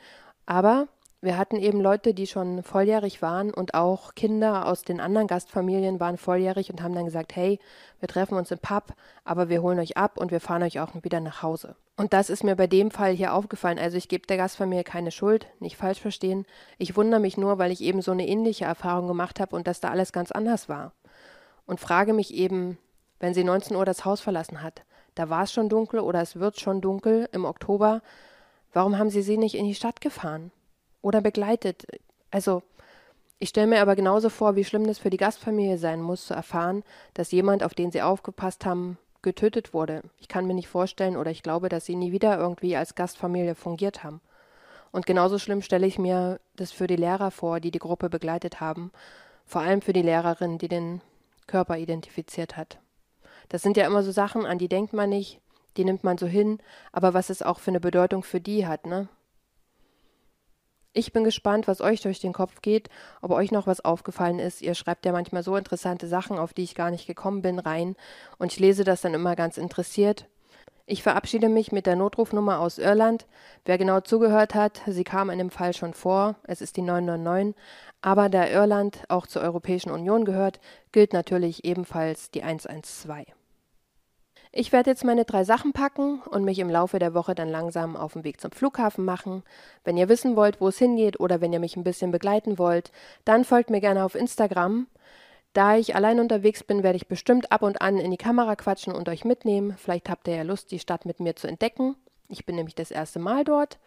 Aber 0.46 0.88
wir 1.24 1.38
hatten 1.38 1.56
eben 1.56 1.80
Leute, 1.80 2.14
die 2.14 2.26
schon 2.26 2.62
volljährig 2.62 3.22
waren 3.22 3.52
und 3.52 3.74
auch 3.74 4.14
Kinder 4.14 4.66
aus 4.66 4.82
den 4.82 5.00
anderen 5.00 5.26
Gastfamilien 5.26 5.98
waren 5.98 6.18
volljährig 6.18 6.70
und 6.70 6.82
haben 6.82 6.94
dann 6.94 7.06
gesagt, 7.06 7.34
hey, 7.34 7.58
wir 8.00 8.08
treffen 8.08 8.36
uns 8.36 8.50
im 8.50 8.58
Pub, 8.58 8.94
aber 9.24 9.48
wir 9.48 9.62
holen 9.62 9.78
euch 9.78 9.96
ab 9.96 10.18
und 10.18 10.30
wir 10.30 10.40
fahren 10.40 10.62
euch 10.62 10.80
auch 10.80 10.90
wieder 11.02 11.20
nach 11.20 11.42
Hause. 11.42 11.76
Und 11.96 12.12
das 12.12 12.30
ist 12.30 12.44
mir 12.44 12.56
bei 12.56 12.66
dem 12.66 12.90
Fall 12.90 13.12
hier 13.12 13.32
aufgefallen. 13.32 13.78
Also 13.78 13.96
ich 13.96 14.08
gebe 14.08 14.26
der 14.26 14.36
Gastfamilie 14.36 14.84
keine 14.84 15.10
Schuld, 15.10 15.46
nicht 15.60 15.76
falsch 15.76 16.00
verstehen. 16.00 16.44
Ich 16.78 16.96
wundere 16.96 17.20
mich 17.20 17.36
nur, 17.36 17.58
weil 17.58 17.72
ich 17.72 17.80
eben 17.80 18.02
so 18.02 18.12
eine 18.12 18.26
ähnliche 18.26 18.64
Erfahrung 18.64 19.08
gemacht 19.08 19.40
habe 19.40 19.56
und 19.56 19.66
dass 19.66 19.80
da 19.80 19.90
alles 19.90 20.12
ganz 20.12 20.30
anders 20.30 20.68
war. 20.68 20.92
Und 21.66 21.80
frage 21.80 22.12
mich 22.12 22.34
eben, 22.34 22.78
wenn 23.20 23.32
sie 23.32 23.44
19 23.44 23.76
Uhr 23.76 23.84
das 23.84 24.04
Haus 24.04 24.20
verlassen 24.20 24.62
hat, 24.62 24.82
da 25.14 25.30
war 25.30 25.44
es 25.44 25.52
schon 25.52 25.68
dunkel 25.68 26.00
oder 26.00 26.20
es 26.20 26.36
wird 26.36 26.60
schon 26.60 26.80
dunkel 26.80 27.28
im 27.32 27.44
Oktober, 27.44 28.02
warum 28.72 28.98
haben 28.98 29.10
sie 29.10 29.22
sie 29.22 29.38
nicht 29.38 29.54
in 29.54 29.64
die 29.64 29.74
Stadt 29.74 30.00
gefahren? 30.00 30.50
Oder 31.04 31.20
begleitet. 31.20 31.86
Also, 32.30 32.62
ich 33.38 33.50
stelle 33.50 33.66
mir 33.66 33.82
aber 33.82 33.94
genauso 33.94 34.30
vor, 34.30 34.56
wie 34.56 34.64
schlimm 34.64 34.86
das 34.86 34.98
für 34.98 35.10
die 35.10 35.18
Gastfamilie 35.18 35.76
sein 35.76 36.00
muss, 36.00 36.26
zu 36.26 36.34
erfahren, 36.34 36.82
dass 37.12 37.30
jemand, 37.30 37.62
auf 37.62 37.74
den 37.74 37.92
sie 37.92 38.02
aufgepasst 38.02 38.64
haben, 38.64 38.96
getötet 39.22 39.74
wurde. 39.74 40.02
Ich 40.18 40.28
kann 40.28 40.46
mir 40.46 40.54
nicht 40.54 40.68
vorstellen 40.68 41.16
oder 41.16 41.30
ich 41.30 41.42
glaube, 41.42 41.68
dass 41.68 41.84
sie 41.84 41.94
nie 41.94 42.12
wieder 42.12 42.38
irgendwie 42.38 42.76
als 42.76 42.94
Gastfamilie 42.94 43.54
fungiert 43.54 44.02
haben. 44.02 44.20
Und 44.92 45.06
genauso 45.06 45.38
schlimm 45.38 45.60
stelle 45.60 45.86
ich 45.86 45.98
mir 45.98 46.40
das 46.56 46.72
für 46.72 46.86
die 46.86 46.96
Lehrer 46.96 47.30
vor, 47.30 47.60
die 47.60 47.70
die 47.70 47.78
Gruppe 47.78 48.08
begleitet 48.08 48.60
haben. 48.60 48.92
Vor 49.44 49.60
allem 49.60 49.82
für 49.82 49.92
die 49.92 50.02
Lehrerin, 50.02 50.58
die 50.58 50.68
den 50.68 51.00
Körper 51.46 51.76
identifiziert 51.76 52.56
hat. 52.56 52.78
Das 53.48 53.60
sind 53.60 53.76
ja 53.76 53.86
immer 53.86 54.02
so 54.02 54.12
Sachen, 54.12 54.46
an 54.46 54.58
die 54.58 54.68
denkt 54.68 54.92
man 54.94 55.10
nicht, 55.10 55.40
die 55.76 55.84
nimmt 55.84 56.04
man 56.04 56.16
so 56.16 56.26
hin, 56.26 56.60
aber 56.92 57.12
was 57.12 57.28
es 57.28 57.42
auch 57.42 57.58
für 57.58 57.72
eine 57.72 57.80
Bedeutung 57.80 58.22
für 58.22 58.40
die 58.40 58.66
hat, 58.66 58.86
ne? 58.86 59.08
Ich 60.96 61.12
bin 61.12 61.24
gespannt, 61.24 61.66
was 61.66 61.80
euch 61.80 62.02
durch 62.02 62.20
den 62.20 62.32
Kopf 62.32 62.62
geht, 62.62 62.88
ob 63.20 63.32
euch 63.32 63.50
noch 63.50 63.66
was 63.66 63.84
aufgefallen 63.84 64.38
ist. 64.38 64.62
Ihr 64.62 64.76
schreibt 64.76 65.04
ja 65.04 65.10
manchmal 65.10 65.42
so 65.42 65.56
interessante 65.56 66.06
Sachen, 66.06 66.38
auf 66.38 66.54
die 66.54 66.62
ich 66.62 66.76
gar 66.76 66.92
nicht 66.92 67.08
gekommen 67.08 67.42
bin, 67.42 67.58
rein. 67.58 67.96
Und 68.38 68.52
ich 68.52 68.60
lese 68.60 68.84
das 68.84 69.00
dann 69.00 69.12
immer 69.12 69.34
ganz 69.34 69.58
interessiert. 69.58 70.28
Ich 70.86 71.02
verabschiede 71.02 71.48
mich 71.48 71.72
mit 71.72 71.86
der 71.86 71.96
Notrufnummer 71.96 72.60
aus 72.60 72.78
Irland. 72.78 73.26
Wer 73.64 73.76
genau 73.76 74.02
zugehört 74.02 74.54
hat, 74.54 74.82
sie 74.86 75.02
kam 75.02 75.30
in 75.30 75.38
dem 75.38 75.50
Fall 75.50 75.74
schon 75.74 75.94
vor. 75.94 76.36
Es 76.44 76.60
ist 76.60 76.76
die 76.76 76.82
999. 76.82 77.60
Aber 78.00 78.28
da 78.28 78.46
Irland 78.46 79.02
auch 79.08 79.26
zur 79.26 79.42
Europäischen 79.42 79.90
Union 79.90 80.24
gehört, 80.24 80.60
gilt 80.92 81.12
natürlich 81.12 81.64
ebenfalls 81.64 82.30
die 82.30 82.44
112. 82.44 83.26
Ich 84.56 84.70
werde 84.70 84.88
jetzt 84.88 85.02
meine 85.02 85.24
drei 85.24 85.42
Sachen 85.42 85.72
packen 85.72 86.20
und 86.30 86.44
mich 86.44 86.60
im 86.60 86.70
Laufe 86.70 87.00
der 87.00 87.12
Woche 87.12 87.34
dann 87.34 87.48
langsam 87.48 87.96
auf 87.96 88.12
den 88.12 88.22
Weg 88.22 88.40
zum 88.40 88.52
Flughafen 88.52 89.04
machen. 89.04 89.42
Wenn 89.82 89.96
ihr 89.96 90.08
wissen 90.08 90.36
wollt, 90.36 90.60
wo 90.60 90.68
es 90.68 90.78
hingeht 90.78 91.18
oder 91.18 91.40
wenn 91.40 91.52
ihr 91.52 91.58
mich 91.58 91.76
ein 91.76 91.82
bisschen 91.82 92.12
begleiten 92.12 92.56
wollt, 92.56 92.92
dann 93.24 93.44
folgt 93.44 93.70
mir 93.70 93.80
gerne 93.80 94.04
auf 94.04 94.14
Instagram. 94.14 94.86
Da 95.54 95.76
ich 95.76 95.96
allein 95.96 96.20
unterwegs 96.20 96.62
bin, 96.62 96.84
werde 96.84 96.94
ich 96.94 97.08
bestimmt 97.08 97.50
ab 97.50 97.62
und 97.62 97.82
an 97.82 97.98
in 97.98 98.12
die 98.12 98.16
Kamera 98.16 98.54
quatschen 98.54 98.94
und 98.94 99.08
euch 99.08 99.24
mitnehmen. 99.24 99.74
Vielleicht 99.76 100.08
habt 100.08 100.28
ihr 100.28 100.36
ja 100.36 100.42
Lust, 100.42 100.70
die 100.70 100.78
Stadt 100.78 101.04
mit 101.04 101.18
mir 101.18 101.34
zu 101.34 101.48
entdecken. 101.48 101.96
Ich 102.28 102.46
bin 102.46 102.54
nämlich 102.54 102.76
das 102.76 102.92
erste 102.92 103.18
Mal 103.18 103.42
dort. 103.42 103.80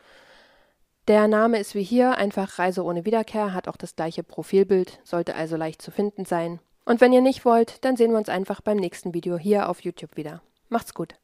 Der 1.07 1.29
Name 1.29 1.59
ist 1.59 1.75
wie 1.75 1.83
hier, 1.83 2.17
einfach 2.17 2.59
Reise 2.59 2.83
ohne 2.83 3.05
Wiederkehr, 3.05 3.53
hat 3.53 3.69
auch 3.69 3.77
das 3.77 3.95
gleiche 3.95 4.21
Profilbild, 4.21 4.99
sollte 5.05 5.35
also 5.35 5.55
leicht 5.55 5.81
zu 5.81 5.91
finden 5.91 6.25
sein. 6.25 6.59
Und 6.83 6.99
wenn 6.99 7.13
ihr 7.13 7.21
nicht 7.21 7.45
wollt, 7.45 7.85
dann 7.85 7.95
sehen 7.95 8.11
wir 8.11 8.17
uns 8.17 8.27
einfach 8.27 8.59
beim 8.59 8.75
nächsten 8.75 9.13
Video 9.13 9.37
hier 9.37 9.69
auf 9.69 9.79
YouTube 9.79 10.17
wieder. 10.17 10.41
Macht's 10.69 10.93
gut. 10.93 11.15